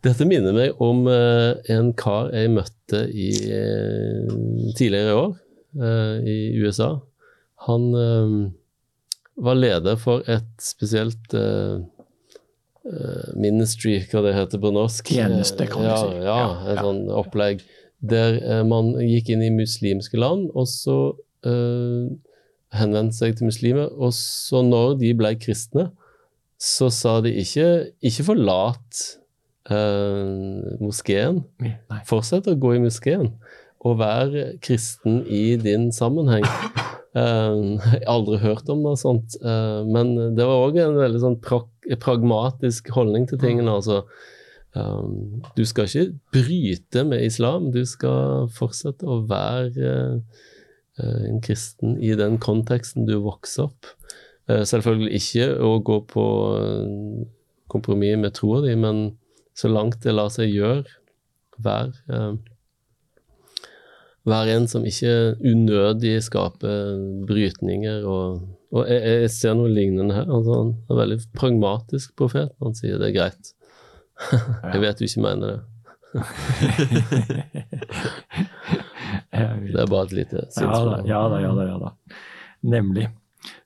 Dette 0.00 0.24
minner 0.24 0.54
meg 0.56 0.78
om 0.80 1.04
eh, 1.12 1.58
en 1.74 1.90
kar 1.98 2.30
jeg 2.32 2.52
møtte 2.54 3.02
i, 3.12 3.28
eh, 3.52 4.30
tidligere 4.78 5.10
i 5.10 5.18
år 5.18 5.34
eh, 5.84 6.14
i 6.24 6.36
USA. 6.62 6.94
Han 7.66 7.90
var 9.36 9.58
leder 9.58 9.98
for 10.00 10.24
et 10.32 10.48
spesielt 10.64 11.34
ministry, 13.36 13.98
hva 14.08 14.22
det 14.24 14.32
heter 14.32 14.62
på 14.62 14.72
norsk. 14.72 15.12
Tjeneste, 15.12 15.66
kan 15.68 15.84
du 15.84 15.90
ja, 15.90 15.98
si. 16.00 16.16
Ja, 16.24 16.40
et 16.64 16.78
ja. 16.78 16.86
sånn 16.86 17.02
opplegg 17.12 17.60
der 18.00 18.64
man 18.64 18.94
gikk 19.04 19.28
inn 19.34 19.44
i 19.44 19.52
muslimske 19.52 20.16
land, 20.16 20.48
og 20.56 20.64
så 20.72 20.96
uh, 21.44 22.08
henvendte 22.72 23.18
seg 23.18 23.36
til 23.36 23.50
muslimer. 23.50 23.92
Og 24.00 24.16
så 24.16 24.64
når 24.64 24.96
de 25.04 25.12
ble 25.20 25.34
kristne, 25.36 25.90
så 26.56 26.88
sa 26.88 27.18
de 27.20 27.36
ikke 27.44 27.68
'ikke 28.00 28.24
forlat 28.32 29.04
eh, 29.68 30.78
moskeen'. 30.80 31.42
Nei. 31.60 32.00
Fortsett 32.08 32.48
å 32.48 32.56
gå 32.56 32.76
i 32.76 32.82
moskeen 32.82 33.34
og 33.80 33.98
være 34.00 34.58
kristen 34.60 35.22
i 35.26 35.56
din 35.56 35.88
sammenheng. 35.92 36.44
Uh, 37.16 37.80
jeg 37.96 38.04
har 38.04 38.12
aldri 38.12 38.38
hørt 38.42 38.68
om 38.70 38.84
noe 38.84 38.98
sånt, 39.00 39.38
Uh, 39.40 39.82
men 39.88 40.36
det 40.36 40.46
var 40.46 40.66
òg 40.66 40.76
en 40.78 40.98
veldig 41.00 41.22
sånn 41.22 41.38
pra 41.42 41.62
pragmatisk 41.98 42.92
holdning 42.94 43.26
til 43.26 43.40
tingene. 43.40 43.72
altså. 43.72 44.04
Um, 44.76 45.42
du 45.56 45.64
skal 45.66 45.88
ikke 45.88 46.12
bryte 46.30 47.02
med 47.04 47.24
islam, 47.26 47.72
du 47.74 47.82
skal 47.88 48.46
fortsette 48.54 49.02
å 49.02 49.24
være 49.26 50.20
uh, 51.00 51.24
en 51.26 51.40
kristen 51.42 51.96
i 51.98 52.12
den 52.14 52.38
konteksten 52.38 53.08
du 53.08 53.16
vokser 53.24 53.66
opp. 53.66 53.90
Uh, 54.46 54.62
selvfølgelig 54.62 55.18
ikke 55.18 55.48
å 55.66 55.72
gå 55.82 55.98
på 56.12 56.26
kompromiss 57.70 58.20
med 58.20 58.36
troa 58.38 58.62
di, 58.68 58.76
men 58.78 59.08
så 59.60 59.68
langt 59.68 60.00
det 60.04 60.14
lar 60.16 60.30
seg 60.32 60.52
gjøre, 60.54 60.84
hver, 61.60 61.92
eh, 62.08 62.34
hver 64.28 64.52
en 64.54 64.68
som 64.70 64.86
ikke 64.88 65.36
unødig 65.44 66.16
skaper 66.24 66.96
brytninger. 67.28 68.06
Og, 68.08 68.40
og 68.72 68.88
jeg, 68.88 69.00
jeg 69.26 69.32
ser 69.36 69.58
noe 69.58 69.72
lignende 69.72 70.16
her. 70.16 70.28
Altså, 70.28 70.60
han 70.62 70.74
er 70.76 70.94
en 70.94 71.02
veldig 71.02 71.20
pragmatisk 71.36 72.16
profet. 72.20 72.54
Han 72.64 72.76
sier 72.78 73.00
det 73.00 73.10
er 73.10 73.18
greit. 73.18 73.52
jeg 74.72 74.80
vet 74.84 75.00
du 75.00 75.08
ikke 75.08 75.26
mener 75.28 75.46
det. 75.54 75.60
Det 79.30 79.78
er 79.78 79.86
bare 79.86 80.08
et 80.08 80.12
lite 80.16 80.40
Ja 80.58 80.78
ja 81.06 81.20
da, 81.30 81.38
ja 81.38 81.50
da, 81.54 81.64
ja 81.68 81.76
da. 81.78 81.90
Nemlig. 82.66 83.04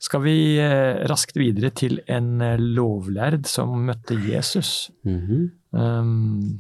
Skal 0.03 0.23
vi 0.23 0.37
eh, 0.63 1.03
raskt 1.11 1.39
videre 1.41 1.71
til 1.75 1.99
en 2.11 2.43
eh, 2.45 2.61
lovlærd 2.61 3.49
som 3.51 3.73
møtte 3.89 4.17
Jesus? 4.29 4.91
Mhm. 5.09 5.51
Um, 5.75 6.59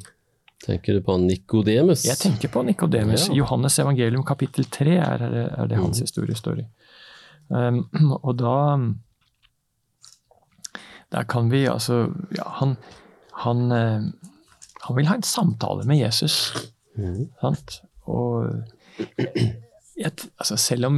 Tenker 0.64 0.96
du 0.96 1.02
på 1.04 1.16
Nikodemus? 1.20 2.04
jeg 2.08 2.18
tenker 2.18 2.50
på 2.50 2.62
Nikodemus. 2.64 3.28
Ja. 3.28 3.38
Johannes 3.42 3.78
evangelium 3.78 4.24
kapittel 4.26 4.64
3 4.64 4.96
er, 4.96 5.24
er 5.44 5.68
det 5.70 5.78
hans 5.78 6.00
mm. 6.00 6.06
historie 6.08 6.36
står 6.38 6.62
i. 6.64 6.66
Um, 7.48 7.84
og 8.26 8.38
da 8.40 8.54
Der 11.12 11.26
kan 11.30 11.50
vi 11.52 11.66
altså 11.70 12.08
ja, 12.34 12.46
han, 12.58 12.76
han, 13.44 13.60
eh, 13.72 14.06
han 14.82 14.96
vil 14.96 15.06
ha 15.06 15.14
en 15.14 15.22
samtale 15.22 15.84
med 15.86 16.00
Jesus. 16.00 16.56
Mm. 16.96 17.28
Sant? 17.40 17.82
Og 18.10 18.48
jeg, 19.96 20.10
altså 20.38 20.56
selv 20.56 20.86
om 20.86 20.96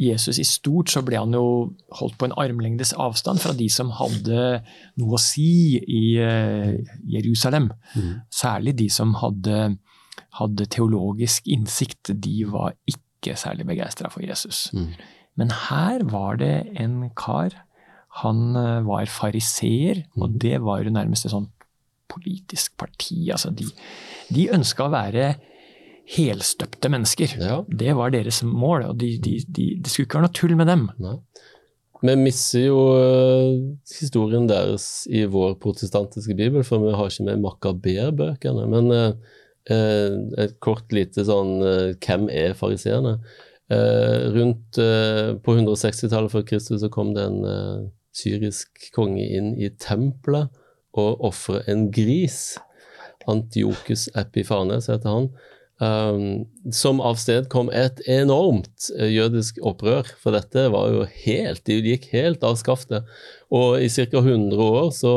Jesus 0.00 0.38
i 0.38 0.44
stort, 0.44 0.90
så 0.90 1.02
ble 1.04 1.18
han 1.20 1.32
jo 1.36 1.74
holdt 1.98 2.16
på 2.18 2.26
en 2.26 2.34
armlengdes 2.40 2.92
avstand 2.98 3.38
fra 3.42 3.52
de 3.54 3.68
som 3.70 3.90
hadde 3.94 4.62
noe 4.98 5.14
å 5.14 5.20
si 5.20 5.78
i 5.78 6.16
eh, 6.18 6.72
Jerusalem. 7.12 7.70
Mm. 7.94 8.12
Særlig 8.32 8.74
de 8.80 8.88
som 8.90 9.14
hadde, 9.20 9.76
hadde 10.40 10.66
teologisk 10.72 11.46
innsikt. 11.46 12.10
De 12.24 12.44
var 12.50 12.74
ikke 12.88 13.36
særlig 13.38 13.66
begeistra 13.68 14.10
for 14.10 14.24
Jesus. 14.26 14.70
Mm. 14.74 14.88
Men 15.38 15.50
her 15.68 16.02
var 16.10 16.36
det 16.42 16.54
en 16.82 17.10
kar. 17.16 17.54
Han 18.24 18.56
eh, 18.56 18.80
var 18.84 19.06
fariseer, 19.06 20.02
og 20.16 20.30
Mhm. 20.30 20.38
det 20.38 20.58
var 20.62 20.82
jo 20.82 20.90
nærmest 20.90 21.24
et 21.26 21.30
sånt 21.32 21.50
politisk 22.08 22.74
parti. 22.76 23.28
Altså 23.32 23.50
de, 23.56 23.64
de 24.34 24.48
ønska 24.52 24.84
å 24.84 24.92
være 24.92 25.34
helstøpte 26.12 26.90
mennesker. 26.92 27.36
Ja. 27.40 27.60
Det 27.68 27.96
var 27.96 28.12
deres 28.12 28.42
mål, 28.44 28.88
og 28.90 28.98
de, 29.00 29.14
de, 29.22 29.38
de, 29.48 29.68
det 29.82 29.92
skulle 29.92 30.08
ikke 30.08 30.20
være 30.20 30.28
noe 30.28 30.36
tull 30.36 30.56
med 30.58 30.70
dem. 30.70 30.88
Nei. 31.02 31.18
Vi 32.02 32.14
misser 32.18 32.64
jo 32.66 32.80
eh, 32.98 33.60
historien 33.94 34.48
deres 34.50 35.06
i 35.06 35.22
vår 35.30 35.54
protestantiske 35.62 36.34
bibel, 36.34 36.64
for 36.66 36.82
vi 36.82 36.94
har 36.98 37.12
ikke 37.12 37.28
med 37.28 37.44
Makaber-bøkene. 37.44 38.64
Men 38.72 38.90
eh, 38.96 39.36
eh, 39.70 40.16
et 40.42 40.56
kort 40.64 40.90
lite 40.94 41.22
sånn 41.28 41.62
eh, 41.62 41.92
Hvem 42.02 42.26
er 42.34 42.56
fariseerne? 42.58 43.20
Eh, 43.70 44.26
rundt 44.34 44.80
eh, 44.82 45.30
på 45.38 45.54
160-tallet 45.54 46.34
før 46.34 46.46
Kristus 46.50 46.82
så 46.82 46.90
kom 46.92 47.14
det 47.14 47.28
en 47.28 47.86
syrisk 48.12 48.90
konge 48.92 49.22
inn 49.22 49.54
i 49.54 49.70
tempelet 49.80 50.50
og 50.98 51.22
ofre 51.30 51.62
en 51.70 51.86
gris. 51.94 52.58
Antiokus 53.30 54.08
Epifanes 54.18 54.90
heter 54.90 55.14
han. 55.14 55.30
Um, 55.82 56.44
som 56.70 57.00
avstedkom 57.02 57.70
et 57.74 57.98
enormt 58.06 58.90
eh, 58.94 59.08
jødisk 59.10 59.56
opprør, 59.66 60.06
for 60.20 60.36
dette 60.36 60.68
var 60.70 60.92
jo 60.92 61.06
helt 61.24 61.64
De 61.66 61.80
gikk 61.82 62.06
helt 62.12 62.44
av 62.46 62.54
skaftet. 62.60 63.08
Og 63.50 63.82
i 63.82 63.88
ca. 63.90 64.20
100 64.20 64.62
år 64.62 64.92
så 64.94 65.14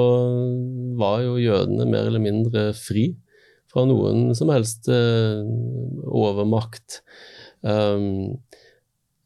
var 0.97 1.21
jo 1.21 1.36
jødene 1.38 1.86
mer 1.91 2.10
eller 2.10 2.23
mindre 2.23 2.65
fri 2.73 3.12
fra 3.69 3.86
noen 3.86 4.32
som 4.38 4.49
helst 4.56 4.89
uh, 4.89 5.43
overmakt. 6.08 7.01
Um, 7.62 8.39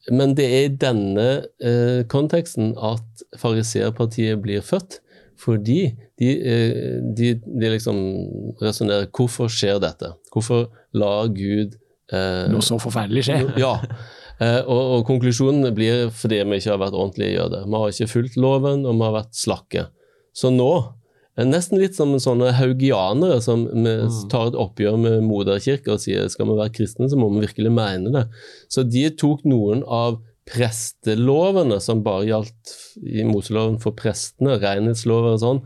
men 0.09 0.33
det 0.35 0.47
er 0.49 0.65
i 0.65 0.77
denne 0.81 1.27
uh, 1.61 2.01
konteksten 2.11 2.73
at 2.75 3.23
fariseerpartiet 3.39 4.41
blir 4.43 4.65
født. 4.65 4.99
Fordi 5.39 5.81
de, 6.19 6.29
eh, 6.29 6.99
de, 7.15 7.33
de 7.39 7.71
liksom 7.75 7.99
resonnerer 8.61 9.07
hvorfor 9.15 9.51
skjer 9.51 9.79
dette? 9.83 10.11
Hvorfor 10.33 10.67
lar 10.97 11.29
Gud 11.31 11.77
eh, 12.11 12.47
Noe 12.51 12.65
så 12.65 12.79
forferdelig 12.81 13.27
skje? 13.29 13.41
Ja. 13.63 13.77
Eh, 14.39 14.61
og, 14.63 14.99
og 14.99 15.07
konklusjonen 15.07 15.67
blir 15.75 16.07
fordi 16.15 16.41
vi 16.47 16.59
ikke 16.59 16.71
har 16.73 16.83
vært 16.83 16.95
ordentlige 16.95 17.35
jøder. 17.35 17.65
Vi 17.67 17.81
har 17.81 17.91
ikke 17.91 18.13
fulgt 18.13 18.39
loven, 18.39 18.85
og 18.87 18.95
vi 18.95 19.05
har 19.07 19.17
vært 19.17 19.35
slakke. 19.35 19.85
Så 20.35 20.51
nå, 20.53 20.69
eh, 21.35 21.47
nesten 21.47 21.79
litt 21.81 21.97
som 21.97 22.15
sånne 22.19 22.53
haugianere 22.59 23.41
som 23.43 23.65
vi 23.67 23.95
tar 24.31 24.51
et 24.51 24.59
oppgjør 24.59 24.99
med 24.99 25.27
moderkirka 25.27 25.95
og 25.95 26.03
sier 26.03 26.31
skal 26.31 26.47
vi 26.51 26.59
være 26.59 26.75
kristne, 26.75 27.11
så 27.11 27.19
må 27.19 27.31
vi 27.33 27.45
virkelig 27.47 27.73
mene 27.75 28.15
det. 28.15 28.25
Så 28.71 28.87
de 28.87 29.07
tok 29.19 29.43
noen 29.47 29.83
av 29.83 30.21
prestelovene 30.49 31.79
som 31.83 32.03
bare 32.05 32.27
gjaldt 32.29 32.73
i 33.05 33.25
Moseloven 33.27 33.77
for 33.81 33.95
prestene, 33.97 34.57
renhetslover 34.61 35.35
og 35.35 35.43
sånn, 35.43 35.61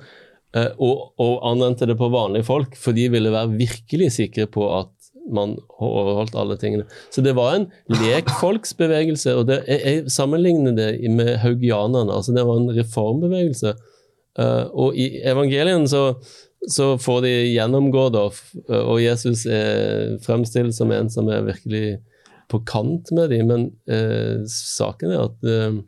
eh, 0.57 0.71
og, 0.77 1.13
og 1.21 1.45
anvendte 1.53 1.87
det 1.89 1.97
på 1.99 2.11
vanlige 2.13 2.47
folk, 2.49 2.75
for 2.79 2.95
de 2.97 3.07
ville 3.13 3.33
være 3.33 3.55
virkelig 3.55 4.13
sikre 4.17 4.49
på 4.51 4.67
at 4.75 4.91
man 5.33 5.55
har 5.79 5.97
overholdt 6.01 6.35
alle 6.35 6.57
tingene. 6.59 6.85
Så 7.13 7.23
det 7.23 7.35
var 7.37 7.55
en 7.55 7.67
lekfolksbevegelse, 7.93 9.35
og 9.39 9.47
det, 9.47 9.61
jeg, 9.71 9.81
jeg 9.87 10.13
sammenligner 10.13 10.75
det 10.75 10.89
med 11.11 11.37
haugianerne. 11.43 12.11
altså 12.11 12.35
Det 12.35 12.43
var 12.47 12.59
en 12.59 12.73
reformbevegelse. 12.75 13.75
Uh, 14.39 14.65
og 14.73 14.97
i 14.99 15.21
evangelien 15.29 15.85
så, 15.87 16.17
så 16.67 16.95
får 16.99 17.21
de 17.23 17.33
gjennomgå, 17.53 18.07
da, 18.11 18.25
og 18.81 18.97
Jesus 18.99 19.45
er 19.45 20.17
fremstilt 20.25 20.75
som 20.75 20.91
en 20.91 21.11
som 21.13 21.29
er 21.31 21.45
virkelig 21.47 21.85
på 22.53 22.61
kant 22.69 23.11
med 23.15 23.33
dem, 23.33 23.49
men 23.51 23.65
eh, 23.89 24.45
saken 24.49 25.13
er 25.13 25.25
at 25.25 25.49
eh, 25.49 25.81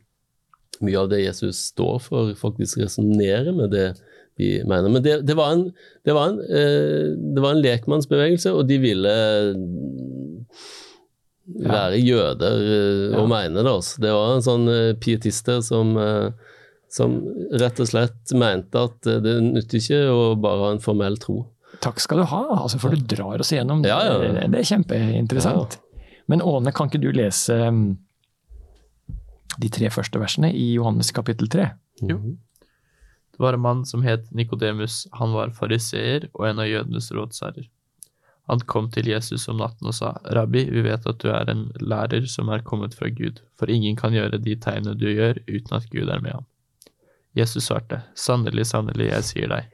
mye 0.86 1.00
av 1.00 1.12
det 1.12 1.24
Jesus 1.24 1.62
står 1.72 2.00
for, 2.04 2.34
faktisk 2.40 2.82
resonnerer 2.84 3.54
med 3.56 3.72
det 3.76 3.88
de 4.36 4.50
mener. 4.68 4.90
Men 4.92 5.04
det, 5.04 5.22
det 5.28 5.38
var 5.40 5.54
en, 5.56 5.70
det 6.04 6.16
var 6.16 6.34
en, 6.34 6.42
eh, 6.44 7.14
det 7.16 7.44
var 7.44 7.56
en 7.56 7.64
lekmannsbevegelse, 7.64 8.52
og 8.52 8.68
de 8.68 8.82
ville 8.84 9.14
være 11.46 12.02
jøder 12.02 12.60
eh, 12.66 13.16
og 13.20 13.30
mene 13.32 13.62
det. 13.62 13.72
Også. 13.72 14.02
Det 14.04 14.14
var 14.14 14.36
en 14.36 14.46
sånn 14.46 14.70
eh, 14.72 14.92
pietister 15.02 15.62
som, 15.66 15.96
eh, 16.02 16.30
som 16.92 17.20
rett 17.62 17.82
og 17.82 17.92
slett 17.92 18.36
mente 18.38 18.86
at 18.90 19.12
det 19.24 19.38
nytter 19.46 19.82
ikke 19.82 20.02
å 20.12 20.32
bare 20.40 20.64
ha 20.64 20.76
en 20.76 20.84
formell 20.84 21.20
tro. 21.22 21.44
Takk 21.84 22.00
skal 22.00 22.22
du 22.24 22.28
ha, 22.32 22.44
altså, 22.56 22.80
for 22.82 22.96
du 22.96 23.04
drar 23.16 23.42
oss 23.44 23.52
igjennom. 23.52 23.84
Ja, 23.88 24.00
ja. 24.08 24.20
Det, 24.22 24.48
det 24.54 24.62
er 24.62 24.70
kjempeinteressant. 24.72 25.80
Men 26.32 26.42
Åne, 26.42 26.74
kan 26.74 26.90
ikke 26.90 27.04
du 27.04 27.12
lese 27.14 27.56
um, 27.70 27.98
de 29.62 29.70
tre 29.72 29.92
første 29.94 30.20
versene 30.20 30.50
i 30.54 30.74
Johannes 30.74 31.12
kapittel 31.16 31.50
3? 31.52 31.70
Jo. 32.10 32.18
Det 33.36 33.44
var 33.44 33.58
en 33.58 33.66
mann 33.66 33.86
som 33.86 34.04
het 34.06 34.30
Nikodemus, 34.32 35.06
han 35.12 35.34
var 35.36 35.54
fariseer 35.58 36.30
og 36.34 36.48
en 36.50 36.62
av 36.64 36.70
jødenes 36.70 37.12
rådsherrer. 37.12 37.68
Han 38.48 38.62
kom 38.70 38.88
til 38.94 39.10
Jesus 39.10 39.48
om 39.50 39.58
natten 39.58 39.90
og 39.90 39.96
sa, 39.98 40.14
Rabbi, 40.38 40.68
vi 40.70 40.84
vet 40.86 41.08
at 41.10 41.22
du 41.22 41.32
er 41.34 41.50
en 41.50 41.66
lærer 41.82 42.28
som 42.30 42.52
er 42.54 42.64
kommet 42.66 42.94
fra 42.98 43.10
Gud, 43.10 43.42
for 43.58 43.72
ingen 43.74 43.98
kan 43.98 44.14
gjøre 44.14 44.38
de 44.38 44.54
tegnene 44.62 44.94
du 44.98 45.08
gjør 45.10 45.42
uten 45.50 45.78
at 45.78 45.88
Gud 45.90 46.12
er 46.14 46.22
med 46.22 46.38
ham. 46.38 46.46
Jesus 47.36 47.68
svarte, 47.68 48.04
sannelig, 48.16 48.68
sannelig, 48.70 49.10
jeg 49.12 49.30
sier 49.32 49.52
deg, 49.52 49.72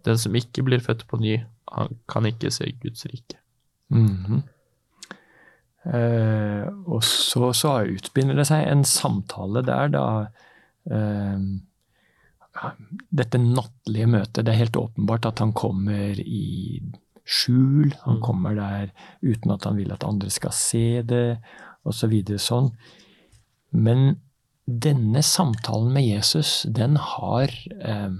Den 0.00 0.16
som 0.16 0.32
ikke 0.32 0.62
blir 0.64 0.80
født 0.80 1.02
på 1.10 1.18
ny, 1.20 1.34
han 1.68 1.98
kan 2.08 2.24
ikke 2.24 2.48
se 2.50 2.70
Guds 2.80 3.04
rike. 3.04 3.36
Mhm. 3.92 4.40
Eh, 5.86 6.66
og 6.86 7.00
så, 7.06 7.52
så 7.56 7.74
utspinner 7.88 8.36
det 8.36 8.46
seg 8.50 8.66
en 8.68 8.84
samtale 8.84 9.62
der, 9.64 9.88
da. 9.94 10.06
Eh, 10.90 11.38
dette 13.14 13.38
nattlige 13.40 14.08
møtet. 14.10 14.44
Det 14.44 14.52
er 14.52 14.60
helt 14.64 14.76
åpenbart 14.76 15.28
at 15.30 15.40
han 15.40 15.52
kommer 15.56 16.18
i 16.20 16.80
skjul. 17.24 17.94
Han 18.04 18.16
Mm. 18.18 18.22
kommer 18.24 18.54
der 18.58 18.90
uten 19.22 19.52
at 19.54 19.64
han 19.64 19.76
vil 19.76 19.92
at 19.92 20.04
andre 20.04 20.30
skal 20.30 20.52
se 20.52 21.02
det, 21.02 21.38
osv. 21.86 22.12
Så 22.26 22.38
sånn. 22.48 22.70
Men 23.72 24.18
denne 24.66 25.22
samtalen 25.22 25.92
med 25.94 26.04
Jesus, 26.04 26.66
den 26.68 26.96
har, 26.96 27.48
eh, 27.80 28.10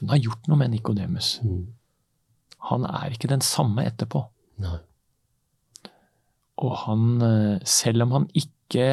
den 0.00 0.08
har 0.08 0.18
gjort 0.18 0.48
noe 0.48 0.58
med 0.58 0.70
Nikodemus. 0.72 1.40
Mm. 1.42 1.66
Han 2.70 2.84
er 2.84 3.10
ikke 3.10 3.28
den 3.28 3.40
samme 3.40 3.86
etterpå. 3.86 4.26
Nei. 4.58 4.78
Og 6.60 6.76
han, 6.84 7.04
eh, 7.24 7.58
selv 7.64 8.06
om 8.06 8.16
han 8.18 8.30
ikke 8.36 8.86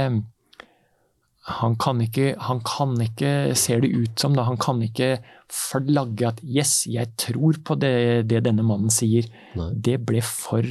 han 1.48 1.78
kan 1.80 2.02
ikke, 2.04 2.34
han 2.44 2.60
kan 2.68 2.98
ikke, 3.00 3.56
ser 3.56 3.80
det 3.84 3.94
ut 3.96 4.20
som, 4.20 4.36
da, 4.36 4.44
han 4.44 4.60
kan 4.60 4.82
ikke 4.84 5.22
flagge 5.48 6.28
at 6.28 6.42
'yes, 6.44 6.84
jeg 6.92 7.16
tror 7.16 7.56
på 7.64 7.80
det, 7.80 8.28
det 8.28 8.44
denne 8.44 8.64
mannen 8.68 8.92
sier'. 8.92 9.30
Nei. 9.56 9.72
Det 9.74 10.06
ble 10.06 10.22
for 10.22 10.62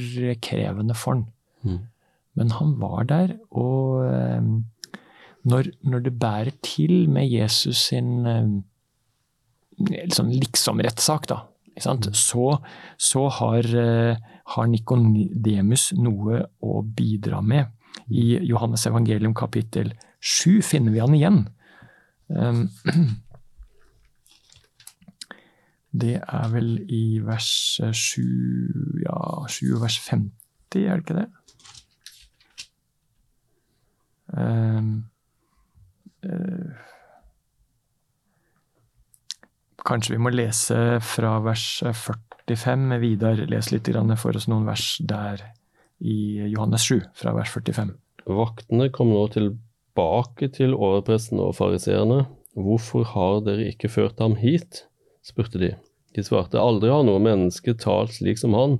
krevende 0.41 0.93
for 0.93 1.13
han. 1.15 1.25
Mm. 1.63 1.79
Men 2.35 2.51
han 2.51 2.79
var 2.79 3.03
der, 3.09 3.37
og 3.49 4.05
eh, 4.05 4.41
når, 5.49 5.71
når 5.81 5.99
det 6.05 6.19
bærer 6.19 6.53
til 6.61 7.09
med 7.09 7.25
Jesus 7.25 7.89
sin 7.89 8.25
eh, 8.27 8.45
sånn 10.13 10.29
liksom-rettssak, 10.29 11.25
da, 11.27 11.39
ikke 11.39 11.41
sant? 11.41 11.56
Så, 11.79 12.47
så 12.97 13.27
har, 13.39 13.67
eh, 13.75 14.17
har 14.53 14.67
Nikodemus 14.67 15.91
noe 15.93 16.45
å 16.63 16.81
bidra 16.81 17.41
med. 17.41 17.67
I 18.09 18.39
Johannes 18.47 18.85
evangelium 18.87 19.33
kapittel 19.35 19.93
7 20.21 20.61
finner 20.63 20.91
vi 20.91 20.99
han 21.03 21.15
igjen. 21.15 21.39
Um, 22.27 22.69
Det 25.97 26.17
er 26.19 26.49
vel 26.51 26.73
i 26.93 27.19
vers 27.25 27.79
7, 27.79 29.01
ja, 29.05 29.19
7 29.49 29.79
vers 29.81 29.97
50, 30.03 30.83
er 30.83 30.99
det 30.99 31.05
ikke 31.05 31.15
det? 31.17 31.27
Um, 34.27 34.89
eh, 36.27 36.75
kanskje 39.87 40.15
vi 40.15 40.23
må 40.23 40.31
lese 40.33 40.99
fra 41.05 41.37
vers 41.45 41.65
45. 41.85 42.89
Vidar, 43.01 43.39
les 43.51 43.71
litt 43.71 43.89
for 44.19 44.35
oss 44.35 44.47
noen 44.47 44.67
vers 44.67 44.97
der 44.99 45.43
i 45.99 46.43
Johannes 46.51 46.87
7, 46.87 47.01
fra 47.15 47.33
vers 47.35 47.51
45. 47.53 47.95
Vaktene 48.27 48.89
kom 48.91 49.13
nå 49.13 49.23
tilbake 49.33 50.51
til 50.55 50.75
overpresten 50.75 51.39
og 51.39 51.55
fariseerne. 51.57 52.25
Hvorfor 52.57 53.05
har 53.13 53.41
dere 53.45 53.69
ikke 53.71 53.91
ført 53.91 54.19
ham 54.19 54.35
hit? 54.35 54.85
spurte 55.23 55.59
de. 55.59 55.73
De 56.15 56.23
svarte, 56.23 56.59
aldri 56.59 56.89
har 56.89 57.03
noe 57.05 57.21
menneske 57.21 57.75
talt 57.77 58.15
slik 58.15 58.39
som 58.39 58.55
han. 58.57 58.79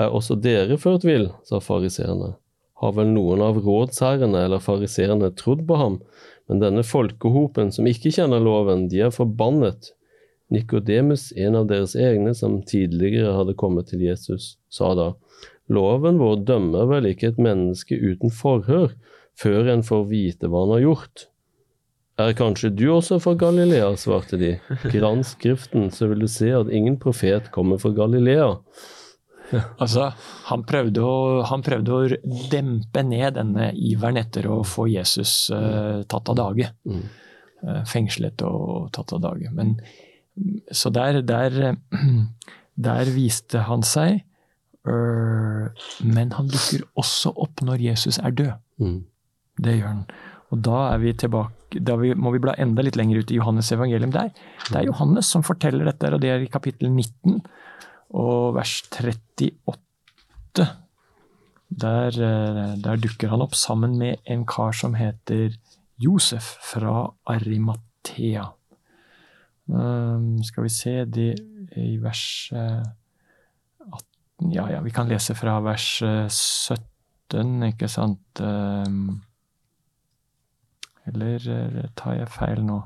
Er 0.00 0.12
også 0.12 0.36
dere 0.40 0.78
ført 0.80 1.06
vill? 1.06 1.30
sa 1.48 1.60
fariseerne. 1.62 2.34
Har 2.82 2.92
vel 2.92 3.08
noen 3.14 3.40
av 3.40 3.60
rådsherrene 3.64 4.42
eller 4.44 4.60
fariseerne 4.60 5.32
trodd 5.38 5.64
på 5.68 5.78
ham? 5.80 6.00
Men 6.48 6.60
denne 6.60 6.84
folkehopen 6.84 7.72
som 7.72 7.88
ikke 7.88 8.12
kjenner 8.12 8.42
loven, 8.42 8.86
de 8.92 9.06
er 9.06 9.14
forbannet. 9.14 9.94
Nikodemus, 10.52 11.32
en 11.36 11.58
av 11.58 11.68
deres 11.70 11.96
egne 11.98 12.34
som 12.38 12.60
tidligere 12.62 13.34
hadde 13.34 13.56
kommet 13.58 13.90
til 13.90 14.04
Jesus, 14.06 14.56
sa 14.70 14.92
da, 14.94 15.10
loven 15.72 16.20
vår 16.22 16.44
dømmer 16.46 16.86
vel 16.92 17.08
ikke 17.10 17.32
et 17.32 17.40
menneske 17.42 17.98
uten 17.98 18.30
forhør, 18.30 18.92
før 19.36 19.72
en 19.72 19.82
får 19.84 20.06
vite 20.10 20.50
hva 20.50 20.62
han 20.64 20.76
har 20.78 20.84
gjort. 20.86 21.26
Er 22.16 22.32
kanskje 22.32 22.70
du 22.72 22.86
også 22.94 23.18
fra 23.20 23.34
Galilea, 23.36 23.90
svarte 24.00 24.38
de. 24.40 24.54
Gransk 24.88 25.34
Skriften, 25.36 25.90
så 25.92 26.08
vil 26.08 26.22
du 26.24 26.28
se 26.30 26.48
at 26.56 26.70
ingen 26.72 26.96
profet 27.00 27.50
kommer 27.52 27.82
fra 27.82 27.92
Galilea. 27.96 28.54
Altså, 29.78 30.08
han 30.48 30.64
prøvde, 30.66 31.02
å, 31.06 31.42
han 31.46 31.62
prøvde 31.62 31.92
å 31.94 32.06
dempe 32.50 33.04
ned 33.06 33.36
denne 33.36 33.68
iveren 33.78 34.18
etter 34.18 34.48
å 34.50 34.56
få 34.66 34.88
Jesus 34.90 35.52
uh, 35.54 36.02
tatt 36.10 36.32
av 36.32 36.38
dage. 36.40 36.72
Mm. 36.82 37.04
Uh, 37.62 37.82
fengslet 37.86 38.42
og 38.42 38.88
tatt 38.96 39.14
av 39.14 39.22
dage. 39.22 39.52
Men, 39.54 39.76
så 40.72 40.90
der, 40.90 41.20
der, 41.22 41.76
der 42.88 43.12
viste 43.14 43.66
han 43.68 43.82
seg. 43.82 44.24
øh, 44.86 45.68
men 46.04 46.32
han 46.32 46.48
dukker 46.48 46.86
også 46.96 47.32
opp 47.36 47.62
når 47.62 47.82
Jesus 47.82 48.18
er 48.18 48.30
død. 48.30 48.52
Mm. 48.78 49.04
Det 49.64 49.78
gjør 49.78 49.88
han. 49.88 50.04
Og 50.50 50.64
da 50.64 50.82
er 50.92 50.98
vi 51.02 51.12
tilbake 51.12 51.80
da 51.82 51.96
vi, 51.98 52.12
må 52.14 52.30
vi 52.34 52.40
bla 52.42 52.54
enda 52.62 52.84
litt 52.84 52.96
lenger 52.98 53.24
ut 53.24 53.32
i 53.32 53.38
Johannes 53.40 53.72
evangelium 53.74 54.12
der. 54.14 54.30
Det 54.68 54.76
er 54.78 54.86
Johannes 54.86 55.30
som 55.32 55.44
forteller 55.46 55.88
dette, 55.88 56.12
og 56.14 56.22
det 56.22 56.30
er 56.30 56.44
i 56.44 56.50
kapittel 56.50 56.90
19 56.92 57.40
og 58.16 58.54
vers 58.56 58.78
38. 58.92 60.66
Der, 61.66 62.14
eh, 62.14 62.76
der 62.78 63.00
dukker 63.02 63.32
han 63.32 63.42
opp 63.42 63.56
sammen 63.58 63.98
med 63.98 64.22
en 64.24 64.46
kar 64.46 64.72
som 64.72 64.94
heter 64.94 65.56
Josef 65.98 66.54
fra 66.62 67.10
Arimathea. 67.26 68.52
Um, 69.66 70.42
skal 70.46 70.62
vi 70.62 70.70
se 70.70 70.92
det 71.10 71.32
i 71.74 71.96
vers 71.98 72.52
eh, 72.54 72.82
18 73.82 74.52
Ja, 74.54 74.68
ja, 74.70 74.80
vi 74.84 74.92
kan 74.94 75.08
lese 75.10 75.34
fra 75.34 75.56
vers 75.64 75.88
eh, 76.06 76.28
17, 76.30 77.64
ikke 77.72 77.88
sant? 77.90 78.40
Um, 78.40 79.24
eller 81.10 81.42
eh, 81.50 81.88
tar 81.98 82.14
jeg 82.20 82.30
feil 82.30 82.62
nå? 82.66 82.78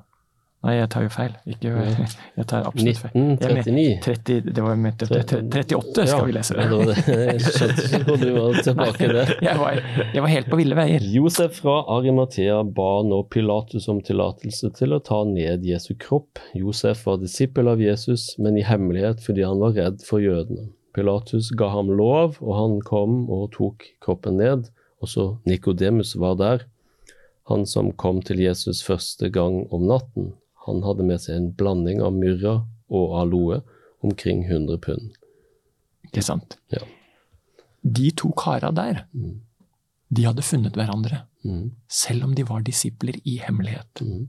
Nei, 0.60 0.74
jeg 0.76 0.88
tar 0.92 1.04
jo 1.06 1.10
feil. 1.12 1.36
Ikke, 1.48 1.70
jeg 2.36 2.44
tar 2.50 2.66
absolutt 2.68 2.98
feil. 3.00 3.14
Jeg 3.16 3.22
mener 3.24 3.60
1939. 3.64 3.84
30, 4.04 4.50
det 4.56 4.64
var 4.64 4.74
ment 4.76 5.04
38 5.06 6.02
skal 6.10 6.26
vi 6.26 6.34
lese 6.36 6.56
det 6.58 6.66
det. 6.70 6.80
det. 6.90 7.14
Jeg 7.30 7.44
skjønte 7.46 7.84
ikke 7.86 8.00
hvor 8.04 8.18
du 8.20 8.26
var 8.34 8.58
tilbake 8.66 9.08
der. 9.16 9.32
Jeg 9.40 9.84
jeg 10.12 10.24
var 10.26 10.32
helt 10.34 10.50
på 10.52 10.58
ville 10.60 10.76
veier. 10.76 11.06
Josef 11.14 11.62
fra 11.62 11.78
Arimathea 11.96 12.58
ba 12.76 12.90
nå 13.08 13.22
Pilatus 13.32 13.88
om 13.88 14.02
tillatelse 14.04 14.68
til 14.76 14.92
å 14.92 15.00
ta 15.00 15.22
ned 15.28 15.64
Jesu 15.64 15.94
kropp. 15.96 16.42
Josef 16.58 17.06
var 17.08 17.22
disippel 17.22 17.70
av 17.72 17.80
Jesus, 17.80 18.34
men 18.36 18.58
i 18.60 18.66
hemmelighet 18.66 19.24
fordi 19.24 19.46
han 19.48 19.62
var 19.64 19.72
redd 19.78 20.04
for 20.04 20.20
jødene. 20.20 20.68
Pilatus 20.92 21.48
ga 21.56 21.70
ham 21.72 21.88
lov, 21.94 22.36
og 22.44 22.52
han 22.58 22.76
kom 22.84 23.22
og 23.32 23.48
tok 23.56 23.88
kroppen 24.04 24.36
ned. 24.42 24.68
Også 25.00 25.38
Nikodemus 25.48 26.12
var 26.20 26.36
der, 26.36 26.66
han 27.48 27.64
som 27.66 27.94
kom 27.96 28.20
til 28.22 28.42
Jesus 28.44 28.84
første 28.84 29.30
gang 29.32 29.62
om 29.72 29.88
natten. 29.88 30.34
Han 30.66 30.82
hadde 30.84 31.04
med 31.06 31.20
seg 31.22 31.36
en 31.36 31.50
blanding 31.56 32.02
av 32.04 32.12
myrra 32.12 32.58
og 32.90 33.14
aloe, 33.22 33.62
omkring 34.02 34.44
100 34.48 34.78
pund. 34.80 35.10
Ikke 36.08 36.22
sant? 36.24 36.56
Ja. 36.72 36.80
De 37.84 38.10
to 38.16 38.30
kara 38.32 38.70
der, 38.72 39.04
Mm. 39.14 39.40
de 40.12 40.22
hadde 40.24 40.42
funnet 40.42 40.72
hverandre. 40.74 41.22
Mm. 41.44 41.70
Selv 41.88 42.24
om 42.24 42.34
de 42.34 42.42
var 42.44 42.60
disipler 42.62 43.14
i 43.24 43.38
hemmelighet. 43.38 44.00
Mm. 44.02 44.28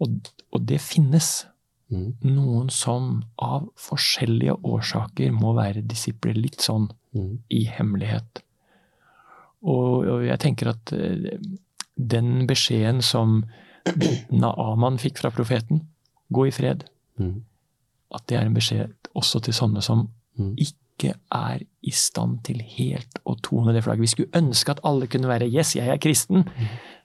Og, 0.00 0.30
og 0.52 0.66
det 0.66 0.80
finnes 0.80 1.46
Mm. 1.90 2.14
noen 2.24 2.70
som 2.70 3.24
av 3.38 3.68
forskjellige 3.76 4.56
årsaker 4.64 5.30
må 5.32 5.54
være 5.54 5.82
disipler 5.86 6.34
litt 6.34 6.60
sånn 6.60 6.88
Mm. 7.14 7.38
i 7.50 7.64
hemmelighet. 7.66 8.42
Og, 9.62 10.04
og 10.08 10.24
jeg 10.26 10.38
tenker 10.40 10.68
at 10.68 10.92
eh, 10.92 11.38
den 11.96 12.46
beskjeden 12.46 13.02
som 13.02 13.44
Naaman 14.32 14.98
fikk 14.98 15.18
fra 15.20 15.30
profeten, 15.34 15.82
gå 16.32 16.48
i 16.48 16.54
fred, 16.54 16.84
Mm. 17.18 17.42
at 18.14 18.26
det 18.26 18.36
er 18.38 18.46
en 18.46 18.54
beskjed 18.54 18.90
også 19.14 19.40
til 19.42 19.54
sånne 19.54 19.82
som 19.82 20.08
Mm. 20.38 20.56
ikke 20.58 21.14
er 21.32 21.60
i 21.82 21.90
stand 21.90 22.42
til 22.44 22.58
helt 22.60 23.20
å 23.26 23.36
tone 23.40 23.72
det 23.72 23.84
flagget. 23.84 24.00
Vi 24.00 24.06
skulle 24.06 24.32
ønske 24.42 24.70
at 24.70 24.80
alle 24.84 25.06
kunne 25.06 25.28
være 25.28 25.48
'yes, 25.50 25.74
jeg 25.76 25.86
er 25.88 25.96
kristen', 25.98 26.44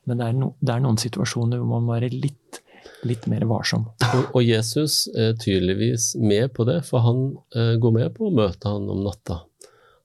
men 0.06 0.18
det 0.18 0.28
er, 0.28 0.32
no, 0.34 0.56
det 0.62 0.70
er 0.70 0.80
noen 0.80 0.98
situasjoner 0.98 1.58
hvor 1.58 1.68
man 1.68 1.84
må 1.84 2.00
være 2.00 2.10
litt, 2.10 2.62
litt 3.04 3.28
mer 3.28 3.42
varsom. 3.46 3.86
Og, 4.16 4.36
og 4.36 4.44
Jesus 4.44 5.08
er 5.16 5.34
tydeligvis 5.34 6.16
med 6.20 6.54
på 6.54 6.66
det, 6.66 6.86
for 6.86 7.00
han 7.00 7.38
eh, 7.56 7.78
går 7.78 7.92
med 7.94 8.16
på 8.16 8.28
å 8.30 8.34
møte 8.34 8.64
han 8.68 8.90
om 8.90 9.04
natta. 9.04 9.44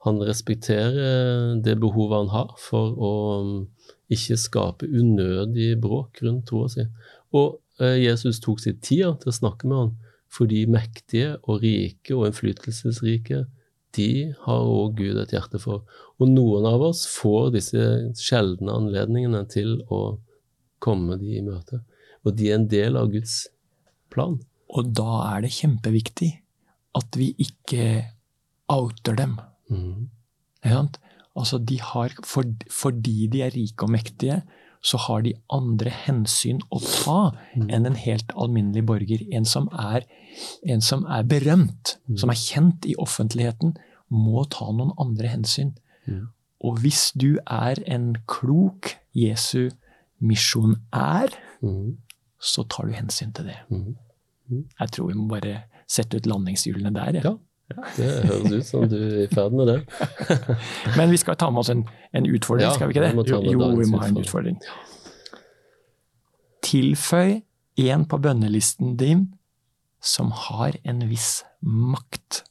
Han 0.05 0.19
respekterer 0.21 1.63
det 1.63 1.81
behovet 1.81 2.19
han 2.19 2.29
har 2.29 2.55
for 2.59 2.93
å 2.95 3.41
um, 3.41 3.69
ikke 4.15 4.39
skape 4.41 4.89
unødig 4.89 5.75
bråk 5.83 6.23
rundt 6.25 6.47
troa 6.51 6.71
si. 6.73 6.87
Og 7.35 7.59
eh, 7.83 8.01
Jesus 8.05 8.41
tok 8.45 8.63
seg 8.63 8.81
tida 8.85 9.13
til 9.21 9.33
å 9.33 9.39
snakke 9.39 9.71
med 9.71 9.81
han, 9.81 9.93
fordi 10.35 10.65
mektige 10.71 11.37
og 11.45 11.63
rike 11.63 12.15
og 12.17 12.29
innflytelsesrike, 12.29 13.45
de 13.95 14.09
har 14.43 14.67
òg 14.67 14.97
Gud 14.99 15.21
et 15.23 15.35
hjerte 15.35 15.61
for. 15.63 15.85
Og 16.19 16.31
noen 16.31 16.67
av 16.67 16.83
oss 16.83 17.05
får 17.11 17.53
disse 17.55 17.85
sjeldne 18.19 18.75
anledningene 18.75 19.45
til 19.51 19.77
å 19.93 20.17
komme 20.83 21.19
de 21.21 21.37
i 21.39 21.45
møte. 21.45 21.85
Og 22.27 22.35
de 22.39 22.51
er 22.51 22.59
en 22.59 22.67
del 22.71 22.99
av 22.99 23.13
Guds 23.13 23.45
plan. 24.13 24.41
Og 24.75 24.91
da 24.97 25.21
er 25.35 25.45
det 25.45 25.55
kjempeviktig 25.55 26.31
at 26.99 27.19
vi 27.19 27.31
ikke 27.43 27.87
outer 28.73 29.19
dem. 29.19 29.39
Mm. 29.71 30.09
Ikke 30.63 30.75
sant? 30.75 30.99
Altså 31.37 31.59
de 31.59 31.81
har, 31.83 32.13
for, 32.25 32.45
fordi 32.71 33.27
de 33.33 33.41
er 33.43 33.51
rike 33.55 33.83
og 33.87 33.91
mektige, 33.91 34.43
så 34.85 34.99
har 35.07 35.23
de 35.25 35.33
andre 35.51 35.91
hensyn 35.91 36.59
å 36.71 36.79
ta 36.85 37.33
enn 37.57 37.87
en 37.89 37.97
helt 37.97 38.31
alminnelig 38.37 38.83
borger. 38.87 39.23
En 39.33 39.45
som 39.49 39.67
er, 39.73 40.05
en 40.69 40.81
som 40.85 41.07
er 41.09 41.25
berømt, 41.25 41.97
som 42.21 42.31
er 42.31 42.37
kjent 42.39 42.85
i 42.87 42.95
offentligheten, 43.01 43.73
må 44.13 44.45
ta 44.53 44.69
noen 44.71 44.93
andre 45.01 45.31
hensyn. 45.33 45.73
Mm. 46.07 46.27
Og 46.65 46.79
hvis 46.85 47.11
du 47.17 47.39
er 47.47 47.81
en 47.87 48.13
klok 48.31 48.95
Jesu 49.17 49.71
misjonær, 50.21 51.33
Mm. 51.63 51.97
så 52.39 52.63
tar 52.69 52.87
du 52.87 52.93
hensyn 52.93 53.33
til 53.33 53.47
det. 53.49 53.57
Mm. 53.71 53.97
Jeg 54.81 54.91
tror 54.93 55.09
vi 55.09 55.15
må 55.17 55.29
bare 55.29 55.63
sette 55.89 56.17
ut 56.21 56.27
landingshjulene 56.27 56.93
der. 56.93 57.15
Ja. 57.15 57.23
Ja. 57.31 57.37
Det 57.97 58.09
høres 58.29 58.53
ut 58.53 58.67
som 58.69 58.89
du 58.91 58.97
er 58.99 59.21
i 59.25 59.29
ferd 59.33 59.55
med 59.57 59.71
det. 59.71 59.79
Men 60.99 61.13
vi 61.13 61.19
skal 61.21 61.39
ta 61.41 61.51
med 61.51 61.65
oss 61.65 61.71
en, 61.73 61.85
en 62.13 62.27
utfordring, 62.29 62.67
Ja, 62.69 62.75
skal 62.77 62.91
vi 62.91 62.97
ikke 62.97 63.07
det? 63.07 63.15
må 63.17 63.25
jo, 63.29 63.41
vi 63.79 63.89
må 63.91 64.03
ha 64.03 64.09
en 64.11 64.21
utfordring. 64.23 64.59
Tilføy 66.65 67.41
en 67.85 68.05
på 68.09 68.19
bønnelisten 68.23 68.97
din 69.01 69.27
som 70.05 70.31
har 70.37 70.77
en 70.85 71.01
viss 71.09 71.43
makt. 71.65 72.43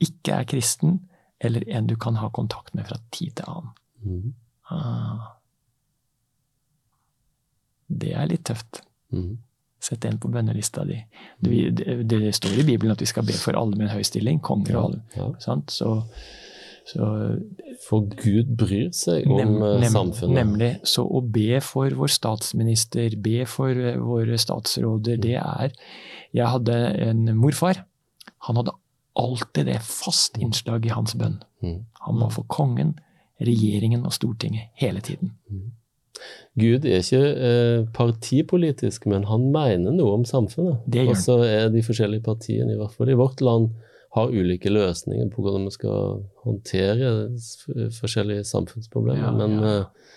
Ikke 0.00 0.40
er 0.40 0.48
kristen, 0.48 1.02
eller 1.40 1.64
en 1.68 1.86
du 1.88 1.96
kan 2.00 2.16
ha 2.20 2.30
kontakt 2.32 2.74
med 2.74 2.88
fra 2.88 2.96
tid 3.12 3.36
til 3.40 3.48
annen. 3.52 3.74
Mm. 4.00 4.32
Ah. 4.72 5.36
Det 7.90 8.14
er 8.16 8.28
litt 8.30 8.46
tøft. 8.48 8.82
Mm. 9.12 9.38
Sett 9.80 10.02
den 10.04 10.18
på 10.20 10.28
bønnelista 10.28 10.82
di. 10.84 10.98
Det, 11.40 11.70
det, 11.78 11.94
det 12.10 12.34
står 12.36 12.58
i 12.60 12.66
Bibelen 12.68 12.92
at 12.92 13.00
vi 13.00 13.06
skal 13.08 13.24
be 13.24 13.32
for 13.32 13.56
alle 13.56 13.76
med 13.78 13.86
en 13.88 13.94
høy 13.96 14.02
stilling, 14.04 14.40
konger 14.44 14.76
og 14.76 14.84
alle. 14.90 15.02
Ja. 15.16 15.28
Sant? 15.40 15.72
Så, 15.72 15.94
så 16.90 17.06
For 17.86 18.04
Gud 18.20 18.50
bryr 18.60 18.90
seg 18.92 19.24
om 19.30 19.38
Nem- 19.40 19.62
eh, 19.64 19.78
nem- 19.86 19.94
samfunnet. 19.94 20.36
Nemlig. 20.36 20.70
Så 20.84 21.06
å 21.08 21.22
be 21.24 21.60
for 21.64 21.88
vår 21.96 22.12
statsminister, 22.12 23.16
be 23.24 23.46
for 23.48 23.70
eh, 23.72 23.96
våre 23.96 24.36
statsråder, 24.38 25.16
det 25.20 25.36
er 25.40 25.72
Jeg 26.36 26.46
hadde 26.46 26.76
en 27.08 27.24
morfar. 27.40 27.84
Han 28.46 28.56
hadde 28.60 28.76
alltid 29.18 29.66
det 29.66 29.80
fast 29.82 30.36
innslag 30.38 30.84
i 30.86 30.92
hans 30.94 31.16
bønn. 31.18 31.40
Mm. 31.64 31.80
Han 32.06 32.20
var 32.20 32.30
for 32.36 32.44
kongen, 32.52 32.98
regjeringen 33.40 34.04
og 34.06 34.12
Stortinget 34.12 34.68
hele 34.78 35.00
tiden. 35.00 35.32
Gud 36.60 36.84
er 36.84 37.04
ikke 37.04 37.22
eh, 37.48 37.84
partipolitisk, 37.94 39.06
men 39.10 39.24
han 39.30 39.48
mener 39.54 39.94
noe 39.94 40.18
om 40.18 40.26
samfunnet. 40.28 40.82
Og 41.06 41.14
så 41.18 41.40
er 41.46 41.70
de 41.72 41.84
forskjellige 41.86 42.26
partiene, 42.26 42.74
i 42.74 42.80
hvert 42.80 42.96
fall 42.96 43.12
i 43.12 43.18
vårt 43.18 43.42
land, 43.44 43.70
har 44.16 44.32
ulike 44.34 44.72
løsninger 44.72 45.28
på 45.30 45.42
hvordan 45.44 45.68
vi 45.68 45.74
skal 45.76 46.22
håndtere 46.42 47.10
forskjellige 47.94 48.46
samfunnsproblemer. 48.48 49.28
Ja, 49.28 49.34
men 49.38 49.60
ja. 49.62 49.74
eh, 49.76 50.16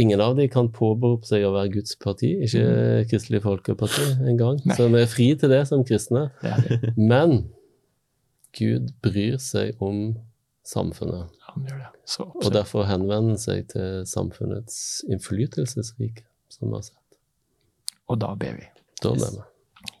ingen 0.00 0.22
av 0.24 0.38
de 0.38 0.48
kan 0.48 0.70
påberope 0.72 1.28
seg 1.28 1.44
å 1.44 1.52
være 1.54 1.74
Guds 1.76 1.98
parti, 2.00 2.32
ikke 2.46 3.04
Kristelig 3.10 3.42
Folkeparti 3.44 4.06
engang. 4.24 4.56
Mm. 4.64 4.72
Så 4.78 4.88
vi 4.88 5.02
er 5.02 5.12
fri 5.12 5.28
til 5.36 5.52
det 5.52 5.60
som 5.68 5.84
kristne. 5.84 6.30
Det 6.40 6.56
det. 6.64 6.94
Men 6.96 7.42
Gud 8.56 8.94
bryr 9.04 9.36
seg 9.42 9.82
om 9.84 10.14
samfunnet. 10.64 11.28
Han 11.54 11.66
gjør 11.68 11.80
det. 11.80 11.90
Så, 12.10 12.26
Og 12.42 12.52
derfor 12.52 12.86
henvende 12.88 13.38
seg 13.40 13.68
til 13.72 14.04
samfunnets 14.08 14.76
innflytelsesrike, 15.08 16.26
som 16.52 16.68
vi 16.68 16.76
har 16.78 16.86
sett. 16.90 17.18
og 18.08 18.20
da 18.20 18.34
ber 18.36 18.58
vi. 18.58 18.66
Da 19.02 19.14
ber 19.16 19.30
vi. 19.38 19.42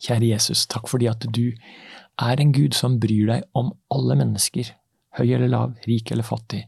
Kjære 0.04 0.28
Jesus, 0.28 0.66
takk 0.66 0.88
fordi 0.88 1.08
at 1.08 1.24
du 1.32 1.52
er 2.20 2.40
en 2.40 2.52
Gud 2.52 2.76
som 2.76 2.98
bryr 3.00 3.26
deg 3.30 3.44
om 3.56 3.72
alle 3.92 4.16
mennesker, 4.20 4.70
høy 5.18 5.26
eller 5.34 5.48
lav, 5.48 5.74
rik 5.88 6.12
eller 6.12 6.26
fattig. 6.26 6.64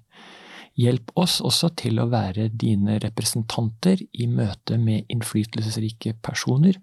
Hjelp 0.77 1.13
oss 1.17 1.39
også 1.41 1.71
til 1.81 2.01
å 2.01 2.09
være 2.13 2.51
dine 2.53 2.99
representanter 3.01 4.03
i 4.13 4.27
møte 4.29 4.77
med 4.79 5.09
innflytelsesrike 5.13 6.19
personer 6.25 6.77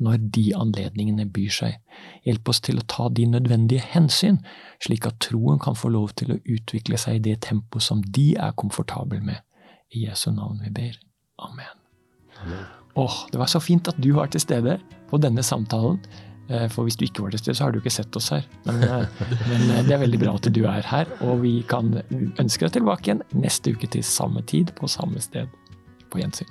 når 0.00 0.24
de 0.34 0.46
anledningene 0.56 1.26
byr 1.30 1.52
seg. 1.54 1.76
Hjelp 2.26 2.48
oss 2.52 2.62
til 2.64 2.80
å 2.80 2.86
ta 2.88 3.08
de 3.12 3.26
nødvendige 3.28 3.84
hensyn, 3.92 4.40
slik 4.82 5.06
at 5.08 5.20
troen 5.24 5.60
kan 5.62 5.76
få 5.78 5.92
lov 5.92 6.14
til 6.18 6.34
å 6.34 6.40
utvikle 6.40 6.98
seg 7.00 7.20
i 7.20 7.24
det 7.30 7.40
tempo 7.46 7.82
som 7.84 8.02
de 8.02 8.32
er 8.40 8.56
komfortable 8.56 9.20
med. 9.24 9.44
I 9.94 10.06
Jesu 10.06 10.30
navn 10.32 10.60
vi 10.64 10.72
ber. 10.74 10.98
Amen. 11.42 11.76
Åh, 12.94 13.16
det 13.32 13.38
var 13.38 13.46
så 13.46 13.60
fint 13.60 13.88
at 13.88 13.98
du 14.00 14.12
var 14.16 14.30
til 14.32 14.42
stede 14.42 14.78
på 15.10 15.20
denne 15.22 15.42
samtalen. 15.42 16.00
Eh, 16.50 16.66
For 16.70 16.82
hvis 16.82 16.96
du 16.98 17.04
ikke 17.06 17.22
var 17.22 17.30
til 17.30 17.38
stede, 17.38 17.56
så 17.56 17.64
har 17.64 17.72
du 17.72 17.78
ikke 17.78 17.94
sett 17.94 18.16
oss 18.16 18.30
her. 18.34 18.46
Men, 18.66 18.82
eh, 18.82 19.06
men 19.50 19.66
eh, 19.70 19.82
det 19.86 19.94
er 19.94 20.02
veldig 20.02 20.22
bra 20.22 20.34
at 20.34 20.50
du 20.54 20.62
er 20.64 20.86
her, 20.86 21.06
og 21.20 21.42
vi 21.44 21.60
kan 21.68 21.94
ønske 22.10 22.66
deg 22.66 22.80
tilbake 22.80 23.10
igjen 23.10 23.24
neste 23.32 23.74
uke 23.74 23.90
til 23.90 24.04
samme 24.06 24.42
tid 24.42 24.74
på 24.78 24.90
samme 24.90 25.22
sted. 25.22 25.50
På 26.10 26.18
gjensyn. 26.18 26.50